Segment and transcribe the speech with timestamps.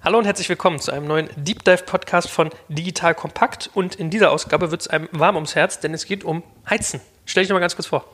[0.00, 3.68] Hallo und herzlich willkommen zu einem neuen Deep Dive Podcast von Digital Kompakt.
[3.74, 7.00] Und in dieser Ausgabe wird es einem warm ums Herz, denn es geht um Heizen.
[7.26, 8.04] Stell dich noch mal ganz kurz vor.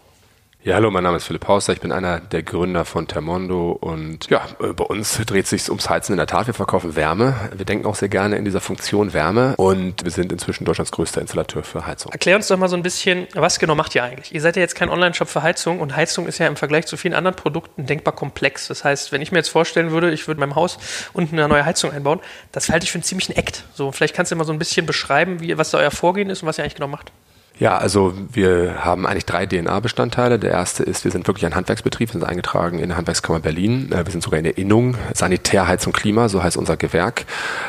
[0.65, 4.31] Ja, hallo, mein Name ist Philipp Hauser, ich bin einer der Gründer von Termondo und
[4.31, 6.47] ja, äh, bei uns dreht sich ums Heizen in der Tat.
[6.47, 7.35] Wir verkaufen Wärme.
[7.55, 11.21] Wir denken auch sehr gerne in dieser Funktion Wärme und wir sind inzwischen Deutschlands größter
[11.21, 12.13] Installateur für Heizung.
[12.13, 14.35] Erklär uns doch mal so ein bisschen, was genau macht ihr eigentlich?
[14.35, 16.97] Ihr seid ja jetzt kein Online-Shop für Heizung und Heizung ist ja im Vergleich zu
[16.97, 18.67] vielen anderen Produkten denkbar komplex.
[18.69, 20.79] Das heißt, wenn ich mir jetzt vorstellen würde, ich würde in meinem Haus
[21.13, 22.21] unten eine neue Heizung einbauen,
[22.53, 23.65] das halte ich für einen ziemlichen Act.
[23.75, 26.43] So, vielleicht kannst du mal so ein bisschen beschreiben, wie, was da euer Vorgehen ist
[26.43, 27.13] und was ihr eigentlich genau macht.
[27.57, 30.41] Ja, also wir haben eigentlich drei DNA-Bestandteile.
[30.41, 33.93] Der erste ist, wir sind wirklich ein Handwerksbetrieb, wir sind eingetragen in der Handwerkskammer Berlin.
[33.93, 37.27] Äh, wir sind sogar in der Innung, Sanitär, Heiz und Klima, so heißt unser Gewerk.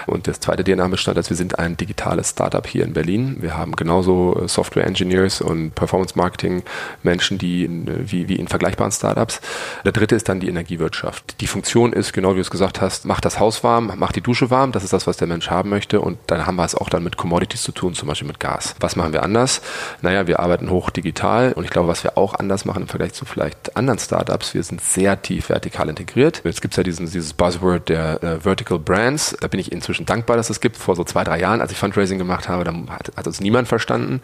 [0.07, 3.37] Und das zweite DNA-Bestandteil ist, wir sind ein digitales Startup hier in Berlin.
[3.41, 7.69] Wir haben genauso äh, Software-Engineers und Performance-Marketing-Menschen die äh,
[8.11, 9.39] wie, wie in vergleichbaren Startups.
[9.85, 11.39] Der dritte ist dann die Energiewirtschaft.
[11.41, 14.21] Die Funktion ist, genau wie du es gesagt hast, macht das Haus warm, macht die
[14.21, 14.71] Dusche warm.
[14.71, 16.01] Das ist das, was der Mensch haben möchte.
[16.01, 18.73] Und dann haben wir es auch dann mit Commodities zu tun, zum Beispiel mit Gas.
[18.79, 19.61] Was machen wir anders?
[20.01, 23.13] Naja, wir arbeiten hoch digital und ich glaube, was wir auch anders machen im Vergleich
[23.13, 26.41] zu vielleicht anderen Startups, wir sind sehr tief vertikal integriert.
[26.43, 29.35] Jetzt gibt es ja diesen, dieses Buzzword der äh, Vertical Brands.
[29.39, 30.77] Da bin ich inzwischen dankbar, dass es gibt.
[30.77, 33.67] Vor so zwei, drei Jahren, als ich Fundraising gemacht habe, da hat, hat uns niemand
[33.67, 34.21] verstanden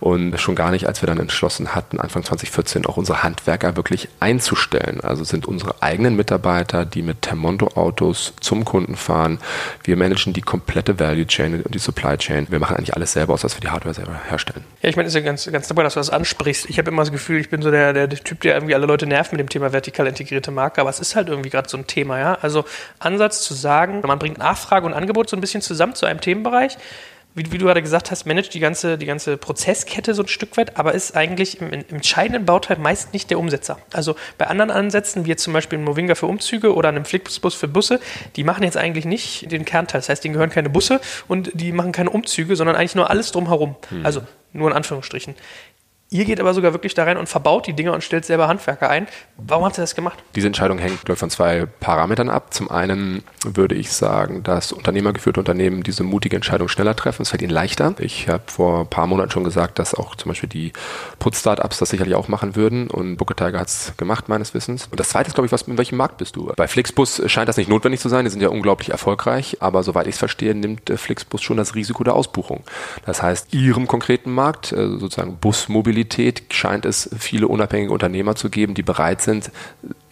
[0.00, 4.08] und schon gar nicht, als wir dann entschlossen hatten, Anfang 2014 auch unsere Handwerker wirklich
[4.20, 5.00] einzustellen.
[5.00, 9.38] Also sind unsere eigenen Mitarbeiter, die mit Termondo Autos zum Kunden fahren.
[9.84, 12.46] Wir managen die komplette Value Chain und die Supply Chain.
[12.50, 14.64] Wir machen eigentlich alles selber aus, als wir die Hardware selber herstellen.
[14.82, 16.68] Ja, ich meine, ist ja ganz, ganz dabei, dass du das ansprichst.
[16.68, 18.84] Ich habe immer das Gefühl, ich bin so der, der, der, Typ, der irgendwie alle
[18.84, 21.78] Leute nervt mit dem Thema vertikal integrierte Marke, aber es ist halt irgendwie gerade so
[21.78, 22.36] ein Thema, ja.
[22.42, 22.66] Also
[22.98, 26.76] Ansatz zu sagen, man bringt Nachfrage und Angebot so ein bisschen zusammen zu einem Themenbereich.
[27.34, 30.56] Wie, wie, du gerade gesagt hast, managt die ganze, die ganze Prozesskette so ein Stück
[30.56, 33.78] weit, aber ist eigentlich im, im, entscheidenden Bauteil meist nicht der Umsetzer.
[33.92, 37.54] Also bei anderen Ansätzen, wie jetzt zum Beispiel ein Movinga für Umzüge oder einem Flixbus
[37.54, 38.00] für Busse,
[38.36, 40.00] die machen jetzt eigentlich nicht den Kernteil.
[40.00, 43.32] Das heißt, denen gehören keine Busse und die machen keine Umzüge, sondern eigentlich nur alles
[43.32, 43.76] drumherum.
[43.88, 44.04] Hm.
[44.04, 45.34] Also nur in Anführungsstrichen.
[46.12, 48.90] Ihr geht aber sogar wirklich da rein und verbaut die Dinger und stellt selber Handwerker
[48.90, 49.06] ein.
[49.38, 50.22] Warum habt ihr das gemacht?
[50.34, 52.52] Diese Entscheidung hängt von zwei Parametern ab.
[52.52, 57.22] Zum einen würde ich sagen, dass unternehmergeführte Unternehmen diese mutige Entscheidung schneller treffen.
[57.22, 57.94] Es fällt ihnen leichter.
[57.98, 60.74] Ich habe vor ein paar Monaten schon gesagt, dass auch zum Beispiel die
[61.18, 62.90] Putz-Startups das sicherlich auch machen würden.
[62.90, 64.88] Und Booker Tiger hat es gemacht, meines Wissens.
[64.90, 66.52] Und das zweite ist, glaube ich, was, in welchem Markt bist du?
[66.56, 68.26] Bei Flixbus scheint das nicht notwendig zu sein.
[68.26, 69.56] Die sind ja unglaublich erfolgreich.
[69.60, 72.64] Aber soweit ich es verstehe, nimmt äh, Flixbus schon das Risiko der Ausbuchung.
[73.06, 78.50] Das heißt, ihrem konkreten Markt, äh, sozusagen Busmobilität, Mobilität scheint es viele unabhängige Unternehmer zu
[78.50, 79.52] geben, die bereit sind,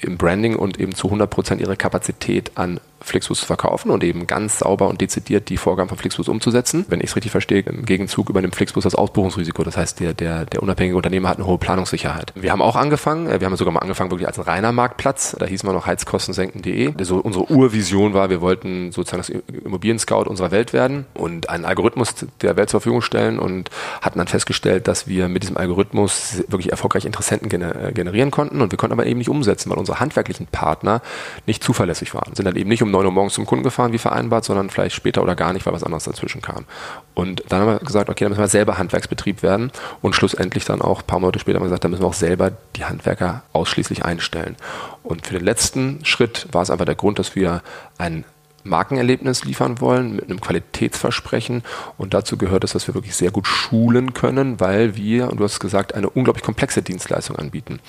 [0.03, 4.27] im Branding und eben zu 100 Prozent ihre Kapazität an Flixbus zu verkaufen und eben
[4.27, 6.85] ganz sauber und dezidiert die Vorgaben von Flixbus umzusetzen.
[6.89, 9.65] Wenn ich es richtig verstehe, im Gegenzug übernimmt Flixbus das Ausbuchungsrisiko.
[9.65, 12.33] Das heißt, der, der, der unabhängige Unternehmer hat eine hohe Planungssicherheit.
[12.35, 15.37] Wir haben auch angefangen, äh, wir haben sogar mal angefangen wirklich als ein reiner Marktplatz.
[15.39, 16.95] Da hieß man noch heizkostensenken.de.
[16.99, 19.31] Also unsere Urvision war, wir wollten sozusagen das
[19.65, 23.71] Immobilien-Scout unserer Welt werden und einen Algorithmus der Welt zur Verfügung stellen und
[24.03, 28.73] hatten dann festgestellt, dass wir mit diesem Algorithmus wirklich erfolgreich Interessenten äh, generieren konnten und
[28.73, 31.03] wir konnten aber eben nicht umsetzen, weil unsere handwerklichen Partner
[31.47, 32.35] nicht zuverlässig waren.
[32.35, 34.95] Sind dann eben nicht um 9 Uhr morgens zum Kunden gefahren, wie vereinbart, sondern vielleicht
[34.95, 36.67] später oder gar nicht, weil was anderes dazwischen kam.
[37.15, 40.81] Und dann haben wir gesagt, okay, dann müssen wir selber Handwerksbetrieb werden und schlussendlich dann
[40.83, 43.43] auch ein paar Monate später haben wir gesagt, dann müssen wir auch selber die Handwerker
[43.53, 44.57] ausschließlich einstellen.
[45.03, 47.63] Und für den letzten Schritt war es einfach der Grund, dass wir
[47.99, 48.25] ein
[48.65, 51.63] Markenerlebnis liefern wollen mit einem Qualitätsversprechen.
[51.99, 55.45] Und dazu gehört es, dass wir wirklich sehr gut schulen können, weil wir, und du
[55.45, 57.81] hast gesagt, eine unglaublich komplexe Dienstleistung anbieten.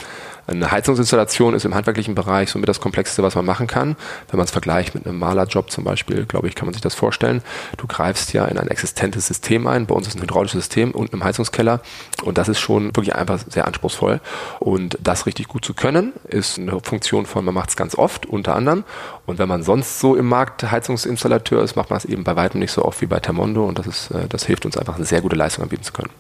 [0.48, 3.96] Eine Heizungsinstallation ist im handwerklichen Bereich somit das Komplexeste, was man machen kann.
[4.30, 6.96] Wenn man es vergleicht mit einem Malerjob zum Beispiel, glaube ich, kann man sich das
[6.96, 7.42] vorstellen.
[7.78, 9.86] Du greifst ja in ein existentes System ein.
[9.86, 11.82] Bei uns ist ein hydraulisches System unten im Heizungskeller.
[12.24, 14.20] Und das ist schon wirklich einfach sehr anspruchsvoll.
[14.60, 18.26] Und das richtig gut zu können, ist eine Funktion von, man macht es ganz oft,
[18.26, 18.84] unter anderem.
[19.26, 22.60] Und wenn man sonst so im Markt Heizungsinstallateur ist, macht man es eben bei weitem
[22.60, 23.66] nicht so oft wie bei Termondo.
[23.66, 26.12] Und das, ist, äh, das hilft uns einfach, eine sehr gute Leistung anbieten zu können.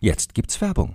[0.00, 0.94] Jetzt gibt's Werbung.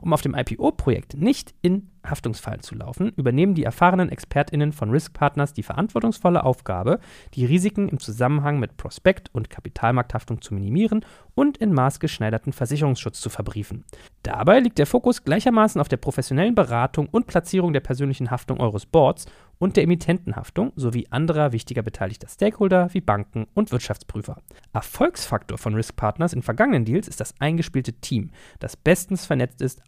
[0.00, 5.12] Um auf dem IPO-Projekt nicht in Haftungsfallen zu laufen, übernehmen die erfahrenen ExpertInnen von Risk
[5.12, 7.00] Partners die verantwortungsvolle Aufgabe,
[7.34, 11.04] die Risiken im Zusammenhang mit Prospekt- und Kapitalmarkthaftung zu minimieren
[11.34, 13.84] und in maßgeschneiderten Versicherungsschutz zu verbriefen.
[14.22, 18.86] Dabei liegt der Fokus gleichermaßen auf der professionellen Beratung und Platzierung der persönlichen Haftung eures
[18.86, 19.26] Boards
[19.58, 24.40] und der Emittentenhaftung sowie anderer wichtiger beteiligter Stakeholder wie Banken und Wirtschaftsprüfer.
[24.72, 28.30] Erfolgsfaktor von Risk Partners in vergangenen Deals ist das eingespielte Team,
[28.60, 29.87] das bestens vernetzt ist,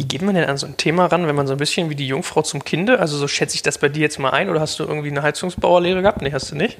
[0.00, 1.94] Wie geht man denn an so ein Thema ran, wenn man so ein bisschen wie
[1.94, 4.58] die Jungfrau zum Kinde, also so schätze ich das bei dir jetzt mal ein, oder
[4.58, 6.22] hast du irgendwie eine Heizungsbauerlehre gehabt?
[6.22, 6.78] Nee, hast du nicht.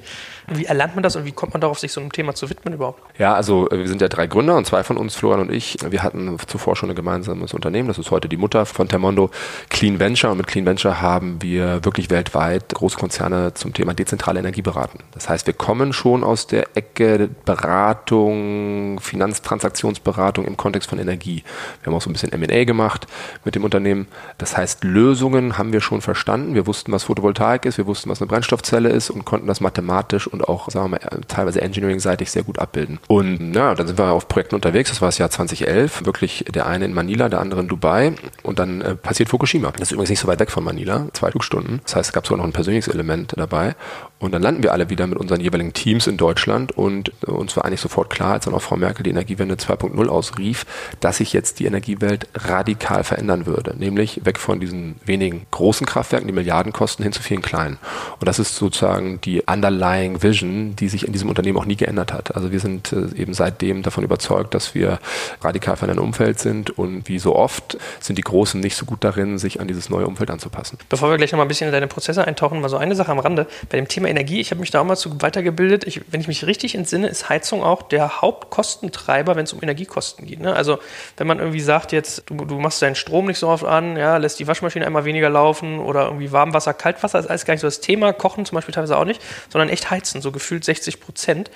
[0.48, 2.72] Wie erlernt man das und wie kommt man darauf, sich so einem Thema zu widmen
[2.72, 3.02] überhaupt?
[3.18, 5.76] Ja, also äh, wir sind ja drei Gründer und zwei von uns, Florian und ich,
[5.86, 9.30] wir hatten zuvor schon ein gemeinsames Unternehmen, das ist heute die Mutter von Termondo,
[9.68, 14.62] Clean Venture und mit Clean Venture haben wir wirklich weltweit Großkonzerne zum Thema dezentrale Energie
[14.62, 15.00] beraten.
[15.12, 21.44] Das heißt, wir kommen schon aus der Ecke Beratung, Finanztransaktionsberatung im Kontext von Energie.
[21.82, 23.06] Wir haben auch so ein bisschen M&A gemacht,
[23.44, 24.06] mit dem Unternehmen.
[24.38, 26.54] Das heißt, Lösungen haben wir schon verstanden.
[26.54, 30.26] Wir wussten, was Photovoltaik ist, wir wussten, was eine Brennstoffzelle ist und konnten das mathematisch
[30.26, 32.98] und auch, sagen wir mal, teilweise engineering-seitig sehr gut abbilden.
[33.08, 34.90] Und ja, dann sind wir auf Projekten unterwegs.
[34.90, 36.04] Das war das Jahr 2011.
[36.04, 38.12] Wirklich der eine in Manila, der andere in Dubai.
[38.42, 39.70] Und dann äh, passiert Fukushima.
[39.72, 41.80] Das ist übrigens nicht so weit weg von Manila, zwei Flugstunden.
[41.84, 43.74] Das heißt, es gab sogar noch ein persönliches Element dabei.
[44.20, 47.56] Und dann landen wir alle wieder mit unseren jeweiligen Teams in Deutschland und äh, uns
[47.56, 50.66] war eigentlich sofort klar, als dann auch Frau Merkel die Energiewende 2.0 ausrief,
[51.00, 53.74] dass sich jetzt die Energiewelt radikal verändern würde.
[53.78, 57.78] Nämlich weg von diesen wenigen großen Kraftwerken, die Milliarden kosten, hin zu vielen kleinen.
[58.20, 62.12] Und das ist sozusagen die underlying Vision, die sich in diesem Unternehmen auch nie geändert
[62.12, 62.36] hat.
[62.36, 64.98] Also wir sind äh, eben seitdem davon überzeugt, dass wir
[65.40, 69.38] radikal verändern Umfeld sind und wie so oft sind die Großen nicht so gut darin,
[69.38, 70.76] sich an dieses neue Umfeld anzupassen.
[70.90, 73.10] Bevor wir gleich noch mal ein bisschen in deine Prozesse eintauchen, mal so eine Sache
[73.10, 73.46] am Rande.
[73.70, 75.84] Bei dem Thema Energie, ich habe mich da auch mal zu weitergebildet.
[75.84, 80.26] Ich, wenn ich mich richtig entsinne, ist Heizung auch der Hauptkostentreiber, wenn es um Energiekosten
[80.26, 80.40] geht.
[80.40, 80.54] Ne?
[80.54, 80.78] Also
[81.16, 84.16] wenn man irgendwie sagt, jetzt du, du, machst deinen Strom nicht so oft an, ja,
[84.18, 87.66] lässt die Waschmaschine einmal weniger laufen oder irgendwie Warmwasser, Kaltwasser ist alles gar nicht so
[87.66, 88.12] das Thema.
[88.12, 91.50] Kochen zum Beispiel teilweise auch nicht, sondern echt heizen, so gefühlt 60 Prozent.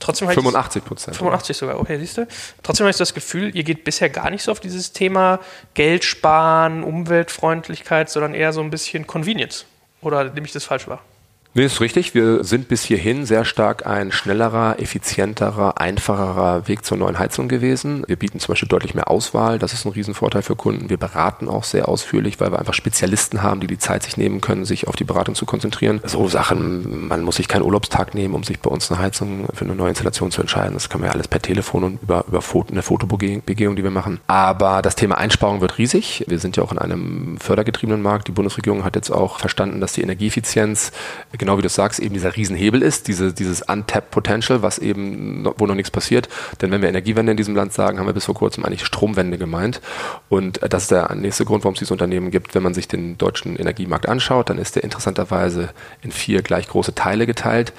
[0.00, 1.16] Trotzdem 85 Prozent.
[1.16, 2.26] 85 sogar, okay, siehst du.
[2.62, 5.40] Trotzdem habe ich das Gefühl, ihr geht bisher gar nicht so auf dieses Thema
[5.74, 9.66] Geld sparen, Umweltfreundlichkeit, sondern eher so ein bisschen Convenience.
[10.00, 11.02] Oder nehme ich das falsch wahr?
[11.52, 12.14] Nee, ist richtig.
[12.14, 18.04] Wir sind bis hierhin sehr stark ein schnellerer, effizienterer, einfacherer Weg zur neuen Heizung gewesen.
[18.06, 19.58] Wir bieten zum Beispiel deutlich mehr Auswahl.
[19.58, 20.90] Das ist ein Riesenvorteil für Kunden.
[20.90, 24.40] Wir beraten auch sehr ausführlich, weil wir einfach Spezialisten haben, die die Zeit sich nehmen
[24.40, 26.00] können, sich auf die Beratung zu konzentrieren.
[26.04, 29.64] So Sachen, man muss sich keinen Urlaubstag nehmen, um sich bei uns eine Heizung für
[29.64, 30.74] eine neue Installation zu entscheiden.
[30.74, 34.20] Das man ja alles per Telefon und über, über Foto, eine Fotobegehung, die wir machen.
[34.28, 36.24] Aber das Thema Einsparung wird riesig.
[36.28, 38.28] Wir sind ja auch in einem fördergetriebenen Markt.
[38.28, 40.92] Die Bundesregierung hat jetzt auch verstanden, dass die Energieeffizienz
[41.40, 45.66] genau wie du sagst, eben dieser Riesenhebel ist, diese, dieses Untapped Potential, was eben, wo
[45.66, 46.28] noch nichts passiert.
[46.60, 49.38] Denn wenn wir Energiewende in diesem Land sagen, haben wir bis vor kurzem eigentlich Stromwende
[49.38, 49.80] gemeint.
[50.28, 52.54] Und das ist der nächste Grund, warum es dieses Unternehmen gibt.
[52.54, 55.70] Wenn man sich den deutschen Energiemarkt anschaut, dann ist der interessanterweise
[56.02, 57.72] in vier gleich große Teile geteilt.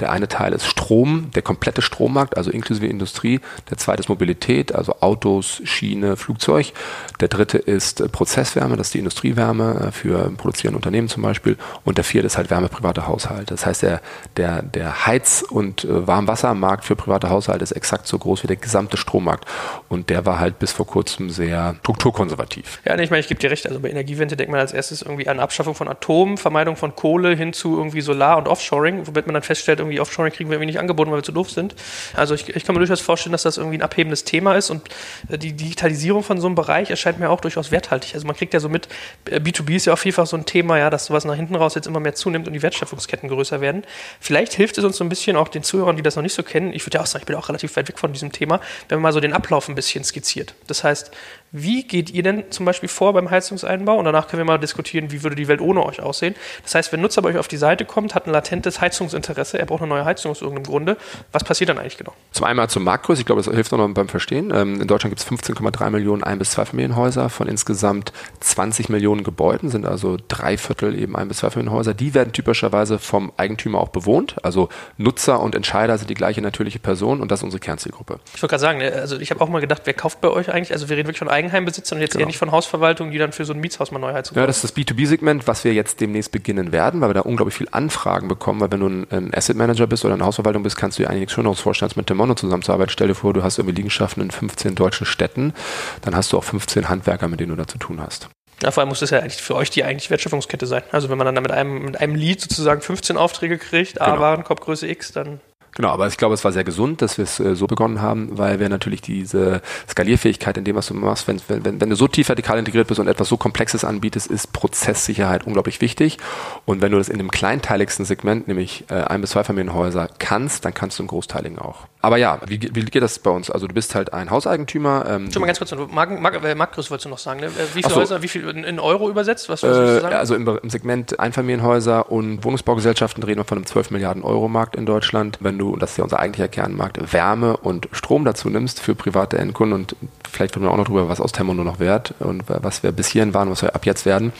[0.00, 3.40] Der eine Teil ist Strom, der komplette Strommarkt, also inklusive Industrie.
[3.70, 6.72] Der zweite ist Mobilität, also Autos, Schiene, Flugzeug.
[7.20, 11.56] Der dritte ist äh, Prozesswärme, das ist die Industriewärme äh, für produzierende Unternehmen zum Beispiel.
[11.84, 13.54] Und der vierte ist halt Wärme private Haushalte.
[13.54, 14.00] Das heißt, der,
[14.36, 18.56] der, der Heiz- und äh, Warmwassermarkt für private Haushalte ist exakt so groß wie der
[18.56, 19.44] gesamte Strommarkt.
[19.88, 22.80] Und der war halt bis vor kurzem sehr strukturkonservativ.
[22.84, 23.66] Ja, nee, ich meine, ich gebe dir recht.
[23.66, 27.34] Also bei Energiewende denkt man als erstes irgendwie an Abschaffung von Atom, Vermeidung von Kohle
[27.34, 30.72] hin zu irgendwie Solar- und Offshoring, womit man dann feststellt, irgendwie Offshoring kriegen wir irgendwie
[30.72, 31.74] nicht angeboten, weil wir zu doof sind.
[32.14, 34.82] Also ich, ich kann mir durchaus vorstellen, dass das irgendwie ein abhebendes Thema ist und
[35.28, 38.14] äh, die Digitalisierung von so einem Bereich erscheint mir auch durchaus werthaltig.
[38.14, 38.88] Also man kriegt ja so mit,
[39.26, 41.74] B2B äh, ist ja auch vielfach so ein Thema, ja, dass sowas nach hinten raus
[41.74, 43.84] jetzt immer mehr zunimmt und die Wertschöpfungsketten größer werden.
[44.20, 46.42] Vielleicht hilft es uns so ein bisschen auch den Zuhörern, die das noch nicht so
[46.42, 46.72] kennen.
[46.72, 48.96] Ich würde ja auch sagen, ich bin auch relativ weit weg von diesem Thema, wenn
[48.96, 50.54] man mal so den Ablauf ein bisschen skizziert.
[50.66, 51.10] Das heißt,
[51.52, 53.96] wie geht ihr denn zum Beispiel vor beim Heizungseinbau?
[53.96, 56.34] Und danach können wir mal diskutieren, wie würde die Welt ohne euch aussehen.
[56.62, 59.58] Das heißt, wenn ein Nutzer bei euch auf die Seite kommt, hat ein latentes Heizungsinteresse,
[59.58, 60.96] er braucht eine neue Heizung aus irgendeinem Grunde.
[61.32, 62.12] Was passiert dann eigentlich genau?
[62.32, 64.52] Zum einen zum Marktgröße, ich glaube, das hilft noch beim Verstehen.
[64.54, 69.70] Ähm, in Deutschland gibt es 15,3 Millionen Ein- bis Zweifamilienhäuser von insgesamt 20 Millionen Gebäuden,
[69.70, 71.94] sind also drei Viertel eben Ein- bis Zweifamilienhäuser.
[71.94, 74.36] Die werden typischerweise vom Eigentümer auch bewohnt.
[74.42, 78.20] Also Nutzer und Entscheider sind die gleiche natürliche Person und das ist unsere Kernzielgruppe.
[78.34, 80.50] Ich wollte gerade sagen, ne, also ich habe auch mal gedacht, wer kauft bei euch
[80.52, 80.72] eigentlich?
[80.72, 82.22] Also wir reden wirklich von Eigenheimbesitzern und jetzt genau.
[82.22, 84.36] eher nicht von Hausverwaltungen, die dann für so ein Mietshaus mal neu heizen.
[84.36, 87.56] Ja, das ist das B2B-Segment, was wir jetzt demnächst beginnen werden, weil wir da unglaublich
[87.56, 90.98] viel Anfragen bekommen, weil wenn du ein, Asset Manager bist oder eine Hausverwaltung bist, kannst
[90.98, 92.90] du dir eigentlich nichts Schöneres vorstellen, als mit Demono zusammenzuarbeiten.
[92.90, 95.54] Stell dir vor, du hast irgendwie Liegenschaften in 15 deutschen Städten,
[96.02, 98.28] dann hast du auch 15 Handwerker, mit denen du da zu tun hast.
[98.62, 100.82] Ja, vor allem muss das ja eigentlich für euch die eigentlich Wertschöpfungskette sein.
[100.92, 104.06] Also wenn man dann mit einem, mit einem Lead sozusagen 15 Aufträge kriegt, genau.
[104.06, 105.40] A Warenkorbgröße X, dann
[105.74, 108.38] Genau, aber ich glaube, es war sehr gesund, dass wir es äh, so begonnen haben,
[108.38, 112.08] weil wir natürlich diese Skalierfähigkeit in dem, was du machst, wenn, wenn, wenn du so
[112.08, 116.18] tief vertikal integriert bist und etwas so Komplexes anbietest, ist Prozesssicherheit unglaublich wichtig.
[116.66, 120.64] Und wenn du das in dem kleinteiligsten Segment, nämlich äh, ein bis zwei Familienhäuser, kannst,
[120.64, 121.86] dann kannst du im Großteiligen auch.
[122.02, 123.50] Aber ja, wie, wie geht das bei uns?
[123.50, 125.04] Also du bist halt ein Hauseigentümer.
[125.06, 127.46] Ähm, Schon mal ganz kurz, Mark, Mark, äh, Marktgröße wolltest du noch sagen, ne?
[127.46, 128.00] Äh, wie viele so.
[128.00, 129.50] Häuser, wie viel in Euro übersetzt?
[129.50, 130.14] Was äh, du sagen?
[130.14, 134.76] Also im, im, Segment Einfamilienhäuser und Wohnungsbaugesellschaften reden wir von einem 12 Milliarden Euro Markt
[134.76, 135.38] in Deutschland.
[135.40, 138.94] Wenn du, und das ist ja unser eigentlicher Kernmarkt, Wärme und Strom dazu nimmst für
[138.94, 139.96] private Endkunden und
[140.28, 142.92] vielleicht reden wir auch noch drüber, was aus Temmo nur noch wert und was wir
[142.92, 144.32] bis hierhin waren, was wir ab jetzt werden,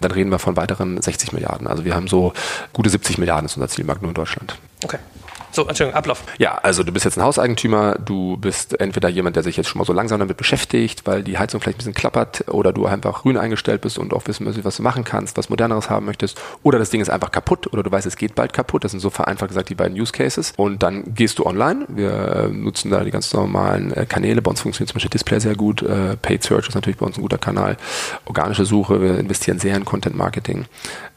[0.00, 1.66] dann reden wir von weiteren 60 Milliarden.
[1.66, 2.32] Also wir haben so
[2.72, 4.56] gute 70 Milliarden ist unser Zielmarkt nur in Deutschland.
[4.84, 4.98] Okay.
[5.54, 6.24] So, Entschuldigung, Ablauf.
[6.38, 9.78] Ja, also du bist jetzt ein Hauseigentümer, du bist entweder jemand, der sich jetzt schon
[9.78, 13.20] mal so langsam damit beschäftigt, weil die Heizung vielleicht ein bisschen klappert oder du einfach
[13.20, 16.40] grün eingestellt bist und auch wissen möchtest, was du machen kannst, was moderneres haben möchtest
[16.62, 18.84] oder das Ding ist einfach kaputt oder du weißt, es geht bald kaputt.
[18.84, 21.84] Das sind so vereinfacht gesagt die beiden Use Cases und dann gehst du online.
[21.88, 24.40] Wir äh, nutzen da die ganz normalen äh, Kanäle.
[24.40, 25.82] Bei uns funktioniert zum Beispiel Display sehr gut.
[25.82, 27.76] Äh, Paid Search ist natürlich bei uns ein guter Kanal.
[28.24, 30.64] Organische Suche, wir investieren sehr in Content Marketing.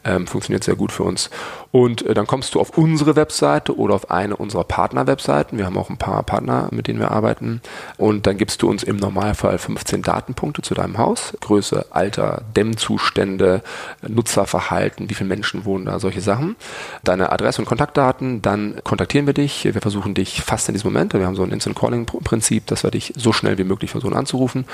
[0.04, 1.30] Ähm, funktioniert sehr gut für uns.
[1.72, 5.58] Und dann kommst du auf unsere Webseite oder auf eine unserer Partner-Webseiten.
[5.58, 7.60] Wir haben auch ein paar Partner, mit denen wir arbeiten.
[7.96, 11.34] Und dann gibst du uns im Normalfall 15 Datenpunkte zu deinem Haus.
[11.40, 13.62] Größe, Alter, Dämmzustände,
[14.06, 16.56] Nutzerverhalten, wie viele Menschen wohnen da, solche Sachen.
[17.04, 18.42] Deine Adresse und Kontaktdaten.
[18.42, 19.64] Dann kontaktieren wir dich.
[19.64, 21.14] Wir versuchen dich fast in diesem Moment.
[21.14, 24.64] Wir haben so ein Instant Calling-Prinzip, dass wir dich so schnell wie möglich versuchen anzurufen.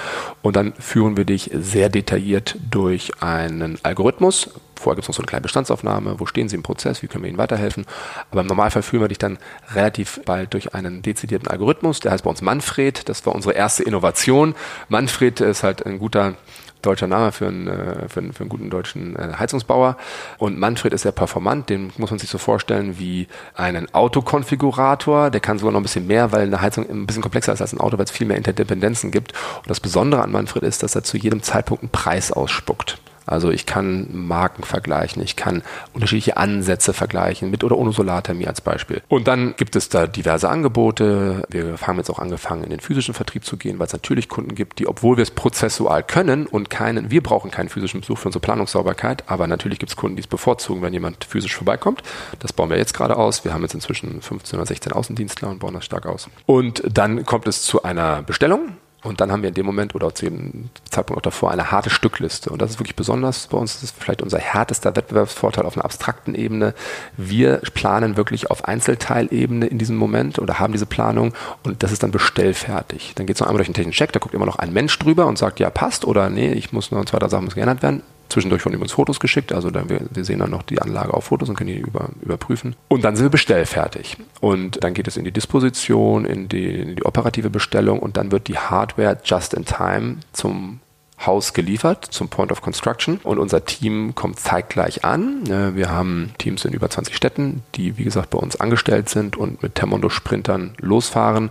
[0.42, 5.22] Und dann führen wir dich sehr detailliert durch einen Algorithmus, Vorher gibt es noch so
[5.22, 7.86] eine kleine Bestandsaufnahme, wo stehen Sie im Prozess, wie können wir Ihnen weiterhelfen.
[8.30, 9.38] Aber im Normalfall führen wir dich dann
[9.74, 13.82] relativ bald durch einen dezidierten Algorithmus, der heißt bei uns Manfred, das war unsere erste
[13.82, 14.54] Innovation.
[14.88, 16.34] Manfred ist halt ein guter
[16.82, 19.96] deutscher Name für einen, äh, für einen, für einen guten deutschen äh, Heizungsbauer.
[20.38, 25.30] Und Manfred ist sehr performant, den muss man sich so vorstellen wie einen Autokonfigurator.
[25.30, 27.72] Der kann sogar noch ein bisschen mehr, weil eine Heizung ein bisschen komplexer ist als
[27.72, 29.32] ein Auto, weil es viel mehr Interdependenzen gibt.
[29.58, 32.98] Und das Besondere an Manfred ist, dass er zu jedem Zeitpunkt einen Preis ausspuckt.
[33.26, 35.62] Also ich kann Marken vergleichen, ich kann
[35.92, 39.02] unterschiedliche Ansätze vergleichen, mit oder ohne Solarthermie als Beispiel.
[39.08, 41.44] Und dann gibt es da diverse Angebote.
[41.48, 44.54] Wir haben jetzt auch angefangen, in den physischen Vertrieb zu gehen, weil es natürlich Kunden
[44.54, 48.28] gibt, die, obwohl wir es prozessual können und keinen, wir brauchen keinen physischen Besuch für
[48.28, 52.02] unsere Planungssauberkeit, aber natürlich gibt es Kunden, die es bevorzugen, wenn jemand physisch vorbeikommt.
[52.40, 53.44] Das bauen wir jetzt gerade aus.
[53.44, 56.28] Wir haben jetzt inzwischen 15 oder 16 Außendienstler und bauen das stark aus.
[56.46, 60.14] Und dann kommt es zu einer Bestellung und dann haben wir in dem Moment oder
[60.14, 62.50] zu dem Zeitpunkt auch davor eine harte Stückliste.
[62.50, 63.74] Und das ist wirklich besonders bei uns.
[63.74, 66.74] Das ist vielleicht unser härtester Wettbewerbsvorteil auf einer abstrakten Ebene.
[67.16, 72.02] Wir planen wirklich auf Einzelteilebene in diesem Moment oder haben diese Planung und das ist
[72.02, 73.12] dann bestellfertig.
[73.16, 74.96] Dann geht es noch einmal durch einen technischen Check, da guckt immer noch ein Mensch
[74.98, 77.82] drüber und sagt, ja, passt oder nee, ich muss noch zwei, drei Sachen müssen geändert
[77.82, 78.02] werden.
[78.32, 81.24] Zwischendurch wurden uns Fotos geschickt, also dann, wir, wir, sehen dann noch die Anlage auf
[81.24, 82.74] Fotos und können die über, überprüfen.
[82.88, 84.16] Und dann sind wir bestellfertig.
[84.40, 88.32] Und dann geht es in die Disposition, in die, in die operative Bestellung und dann
[88.32, 90.80] wird die Hardware just in time zum
[91.26, 95.74] Haus geliefert zum Point of Construction und unser Team kommt zeitgleich an.
[95.74, 99.62] Wir haben Teams in über 20 Städten, die wie gesagt bei uns angestellt sind und
[99.62, 101.50] mit Termondo Sprintern losfahren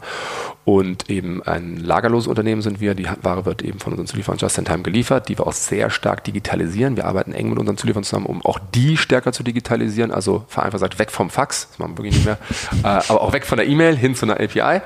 [0.63, 2.93] und eben ein lagerloses Unternehmen sind wir.
[2.93, 5.89] Die Ware wird eben von unseren Zulieferern just in time geliefert, die wir auch sehr
[5.89, 6.95] stark digitalisieren.
[6.95, 10.11] Wir arbeiten eng mit unseren Zulieferern zusammen, um auch die stärker zu digitalisieren.
[10.11, 12.37] Also vereinfacht gesagt, weg vom Fax, das machen wir wirklich nicht mehr,
[12.83, 14.81] äh, aber auch weg von der E-Mail hin zu einer API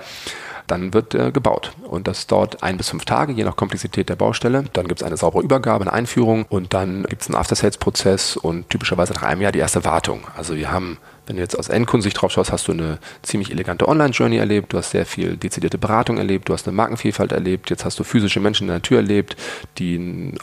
[0.68, 1.74] dann wird äh, gebaut.
[1.84, 4.66] Und das dauert ein bis fünf Tage, je nach Komplexität der Baustelle.
[4.74, 8.70] Dann gibt es eine saubere Übergabe, eine Einführung und dann gibt es einen After-Sales-Prozess und
[8.70, 10.22] typischerweise nach einem Jahr die erste Wartung.
[10.36, 13.88] Also wir haben wenn du jetzt aus Endkundensicht drauf schaust, hast du eine ziemlich elegante
[13.88, 17.86] Online-Journey erlebt, du hast sehr viel dezidierte Beratung erlebt, du hast eine Markenvielfalt erlebt, jetzt
[17.86, 19.36] hast du physische Menschen in der Tür erlebt,
[19.78, 20.34] die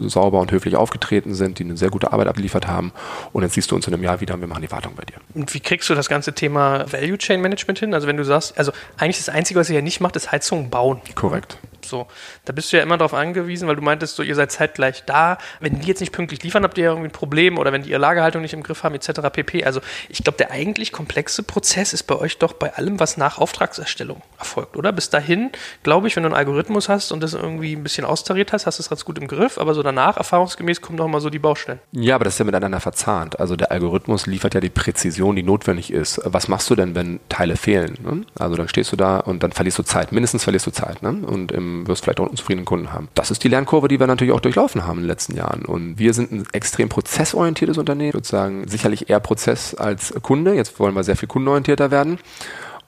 [0.00, 2.92] sauber und höflich aufgetreten sind, die eine sehr gute Arbeit abgeliefert haben
[3.32, 5.04] und jetzt siehst du uns in einem Jahr wieder und wir machen die Wartung bei
[5.04, 5.16] dir.
[5.34, 7.94] Und wie kriegst du das ganze Thema Value Chain Management hin?
[7.94, 10.70] Also wenn du sagst, also eigentlich das Einzige, was ihr ja nicht macht, ist Heizungen
[10.70, 11.00] bauen.
[11.14, 11.58] Korrekt.
[11.84, 12.06] So,
[12.44, 15.38] da bist du ja immer darauf angewiesen, weil du meintest, so, ihr seid zeitgleich da.
[15.60, 17.90] Wenn die jetzt nicht pünktlich liefern, habt ihr ja irgendwie ein Problem oder wenn die
[17.90, 19.20] ihre Lagerhaltung nicht im Griff haben, etc.
[19.32, 19.64] pp.
[19.64, 23.18] Also ich Ich glaube, der eigentlich komplexe Prozess ist bei euch doch bei allem, was
[23.18, 24.90] nach Auftragserstellung erfolgt, oder?
[24.90, 25.50] Bis dahin,
[25.82, 28.78] glaube ich, wenn du einen Algorithmus hast und das irgendwie ein bisschen austariert hast, hast
[28.78, 31.38] du es ganz gut im Griff, aber so danach, erfahrungsgemäß, kommen noch mal so die
[31.38, 31.78] Baustellen.
[31.92, 33.38] Ja, aber das ist ja miteinander verzahnt.
[33.38, 36.18] Also der Algorithmus liefert ja die Präzision, die notwendig ist.
[36.24, 37.98] Was machst du denn, wenn Teile fehlen?
[38.02, 38.24] Ne?
[38.38, 40.10] Also dann stehst du da und dann verlierst du Zeit.
[40.10, 41.10] Mindestens verlierst du Zeit ne?
[41.10, 43.08] und ähm, wirst vielleicht auch unzufriedenen Kunden haben.
[43.14, 45.66] Das ist die Lernkurve, die wir natürlich auch durchlaufen haben in den letzten Jahren.
[45.66, 50.54] Und wir sind ein extrem prozessorientiertes Unternehmen, sozusagen sicherlich eher Prozess als Kunde.
[50.54, 52.18] Jetzt wollen wir sehr viel kundenorientierter werden.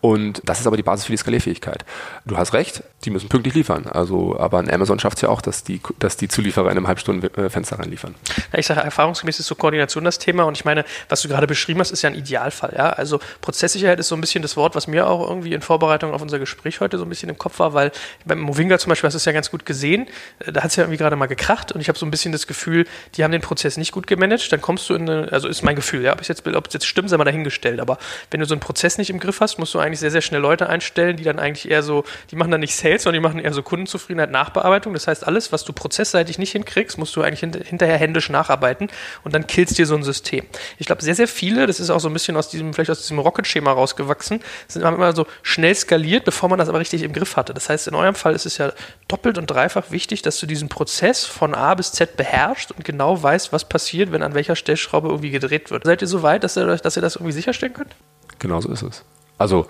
[0.07, 1.85] Und das ist aber die Basis für die Skalierfähigkeit.
[2.27, 3.89] Du hast recht, die müssen pünktlich liefern.
[3.89, 6.87] Also, aber an Amazon schafft es ja auch, dass die, dass die Zulieferer in einem
[6.87, 8.15] Halbstundenfenster reinliefern.
[8.53, 10.45] Ja, ich sage, erfahrungsgemäß ist so Koordination das Thema.
[10.45, 12.75] Und ich meine, was du gerade beschrieben hast, ist ja ein Idealfall.
[12.77, 12.91] Ja?
[12.91, 16.23] Also Prozesssicherheit ist so ein bisschen das Wort, was mir auch irgendwie in Vorbereitung auf
[16.23, 17.91] unser Gespräch heute so ein bisschen im Kopf war, weil
[18.25, 20.07] beim Movinga zum Beispiel hast du es ja ganz gut gesehen.
[20.39, 22.47] Da hat es ja irgendwie gerade mal gekracht und ich habe so ein bisschen das
[22.47, 22.87] Gefühl,
[23.17, 24.53] die haben den Prozess nicht gut gemanagt.
[24.53, 26.87] Dann kommst du in eine, also ist mein Gefühl, ja, ob es jetzt, ob jetzt
[26.87, 27.81] stimmt, sei mal dahingestellt.
[27.81, 27.99] Aber
[28.31, 30.41] wenn du so einen Prozess nicht im Griff hast, musst du eigentlich sehr, sehr schnell
[30.41, 33.41] Leute einstellen, die dann eigentlich eher so, die machen dann nicht Sales, sondern die machen
[33.41, 34.93] eher so Kundenzufriedenheit, Nachbearbeitung.
[34.93, 38.89] Das heißt, alles, was du prozessseitig nicht hinkriegst, musst du eigentlich hinterher händisch nacharbeiten
[39.25, 40.45] und dann killst dir so ein System.
[40.79, 43.01] Ich glaube, sehr, sehr viele, das ist auch so ein bisschen aus diesem, vielleicht aus
[43.01, 47.37] diesem Rocket-Schema rausgewachsen, sind immer so schnell skaliert, bevor man das aber richtig im Griff
[47.37, 47.55] hatte.
[47.55, 48.73] Das heißt, in eurem Fall ist es ja
[49.09, 53.23] doppelt und dreifach wichtig, dass du diesen Prozess von A bis Z beherrschst und genau
[53.23, 55.85] weißt, was passiert, wenn an welcher Stellschraube irgendwie gedreht wird.
[55.85, 57.95] Seid ihr so weit, dass ihr, dass ihr das irgendwie sicherstellen könnt?
[58.39, 59.05] Genau so ist es.
[59.39, 59.67] Also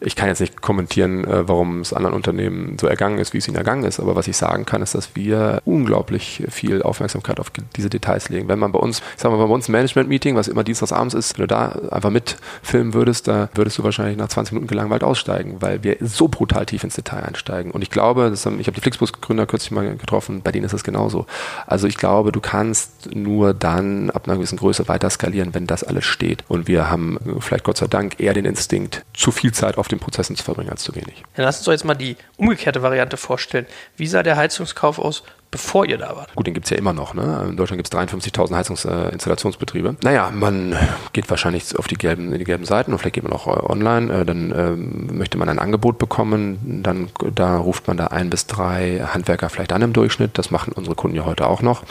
[0.00, 3.48] ich kann jetzt nicht kommentieren, äh, warum es anderen Unternehmen so ergangen ist, wie es
[3.48, 7.50] ihnen ergangen ist, aber was ich sagen kann, ist, dass wir unglaublich viel Aufmerksamkeit auf
[7.76, 8.48] diese Details legen.
[8.48, 11.14] Wenn man bei uns, ich sag mal, bei uns ein Management-Meeting, was immer dienstags abends
[11.14, 15.04] ist, wenn du da einfach mitfilmen würdest, da würdest du wahrscheinlich nach 20 Minuten gelangweilt
[15.04, 17.70] aussteigen, weil wir so brutal tief ins Detail einsteigen.
[17.70, 20.72] Und ich glaube, das haben, ich habe die Flixbus-Gründer kürzlich mal getroffen, bei denen ist
[20.72, 21.26] das genauso.
[21.66, 25.84] Also ich glaube, du kannst nur dann ab einer gewissen Größe weiter skalieren, wenn das
[25.84, 26.44] alles steht.
[26.48, 29.98] Und wir haben vielleicht Gott sei Dank eher den Instinkt, zu viel Zeit auf den
[29.98, 31.22] Prozessen zu verbringen als zu wenig.
[31.34, 33.66] Dann lass uns doch jetzt mal die umgekehrte Variante vorstellen.
[33.96, 36.34] Wie sah der Heizungskauf aus, bevor ihr da wart.
[36.36, 37.14] Gut, den gibt es ja immer noch.
[37.14, 37.46] Ne?
[37.50, 39.96] In Deutschland gibt es 53.000 Heizungsinstallationsbetriebe.
[40.02, 40.76] Naja, man
[41.12, 44.12] geht wahrscheinlich auf die gelben, die gelben Seiten und vielleicht geht man auch äh, online.
[44.12, 44.70] Äh, dann äh,
[45.12, 46.82] möchte man ein Angebot bekommen.
[46.82, 50.38] Dann da ruft man da ein bis drei Handwerker vielleicht an im Durchschnitt.
[50.38, 51.82] Das machen unsere Kunden ja heute auch noch.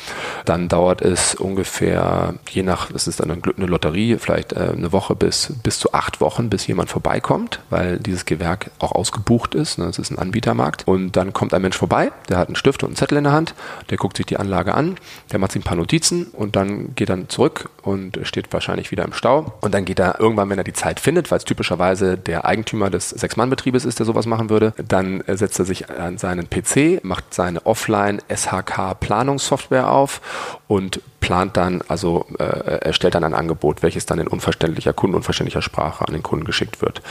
[0.46, 5.16] Dann dauert es ungefähr, je nach, das ist dann eine Lotterie, vielleicht äh, eine Woche
[5.16, 9.78] bis, bis zu acht Wochen, bis jemand vorbeikommt, weil dieses Gewerk auch ausgebucht ist.
[9.78, 9.86] Ne?
[9.86, 10.88] Das ist ein Anbietermarkt.
[10.88, 13.34] Und dann kommt ein Mensch vorbei, der hat einen Stift und einen Zettel in der
[13.34, 13.49] Hand
[13.90, 14.98] der guckt sich die Anlage an,
[15.32, 19.06] der macht sich ein paar Notizen und dann geht dann zurück und steht wahrscheinlich wieder
[19.06, 19.54] im Stau.
[19.62, 22.90] Und dann geht er irgendwann, wenn er die Zeit findet, weil es typischerweise der Eigentümer
[22.90, 27.34] des Sechs-Mann-Betriebes ist, der sowas machen würde, dann setzt er sich an seinen PC, macht
[27.34, 30.22] seine Offline-SHK-Planungssoftware auf
[30.68, 36.08] und plant dann, also äh, erstellt dann ein Angebot, welches dann in unverständlicher, kundenunverständlicher Sprache
[36.08, 37.02] an den Kunden geschickt wird.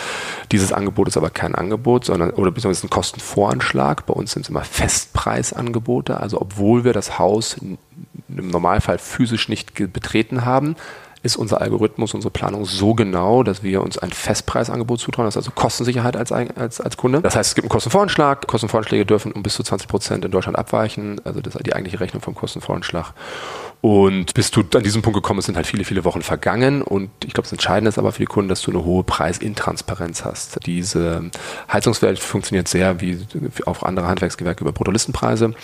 [0.51, 4.07] Dieses Angebot ist aber kein Angebot, sondern oder beziehungsweise ein Kostenvoranschlag.
[4.07, 7.79] Bei uns sind es immer Festpreisangebote, also obwohl wir das Haus im
[8.29, 10.77] Normalfall physisch nicht betreten haben,
[11.23, 15.27] ist unser Algorithmus, unsere Planung so genau, dass wir uns ein Festpreisangebot zutrauen.
[15.27, 17.23] Das ist also Kostensicherheit als, als, als Kunde.
[17.23, 18.47] Das heißt, es gibt einen Kostenvoranschlag.
[18.47, 21.19] Kostenvoranschläge dürfen um bis zu 20 Prozent in Deutschland abweichen.
[21.25, 23.15] Also das ist die eigentliche Rechnung vom Kostenvoranschlag.
[23.81, 26.83] Und bis du an diesem Punkt gekommen bist, sind halt viele, viele Wochen vergangen.
[26.83, 30.25] Und ich glaube, das Entscheidende ist aber für die Kunden, dass du eine hohe Preisintransparenz
[30.25, 30.59] hast.
[30.67, 31.31] Diese
[31.73, 33.19] Heizungswelt funktioniert sehr wie
[33.67, 35.55] auf andere Handwerksgewerke über Bruttolistenpreise.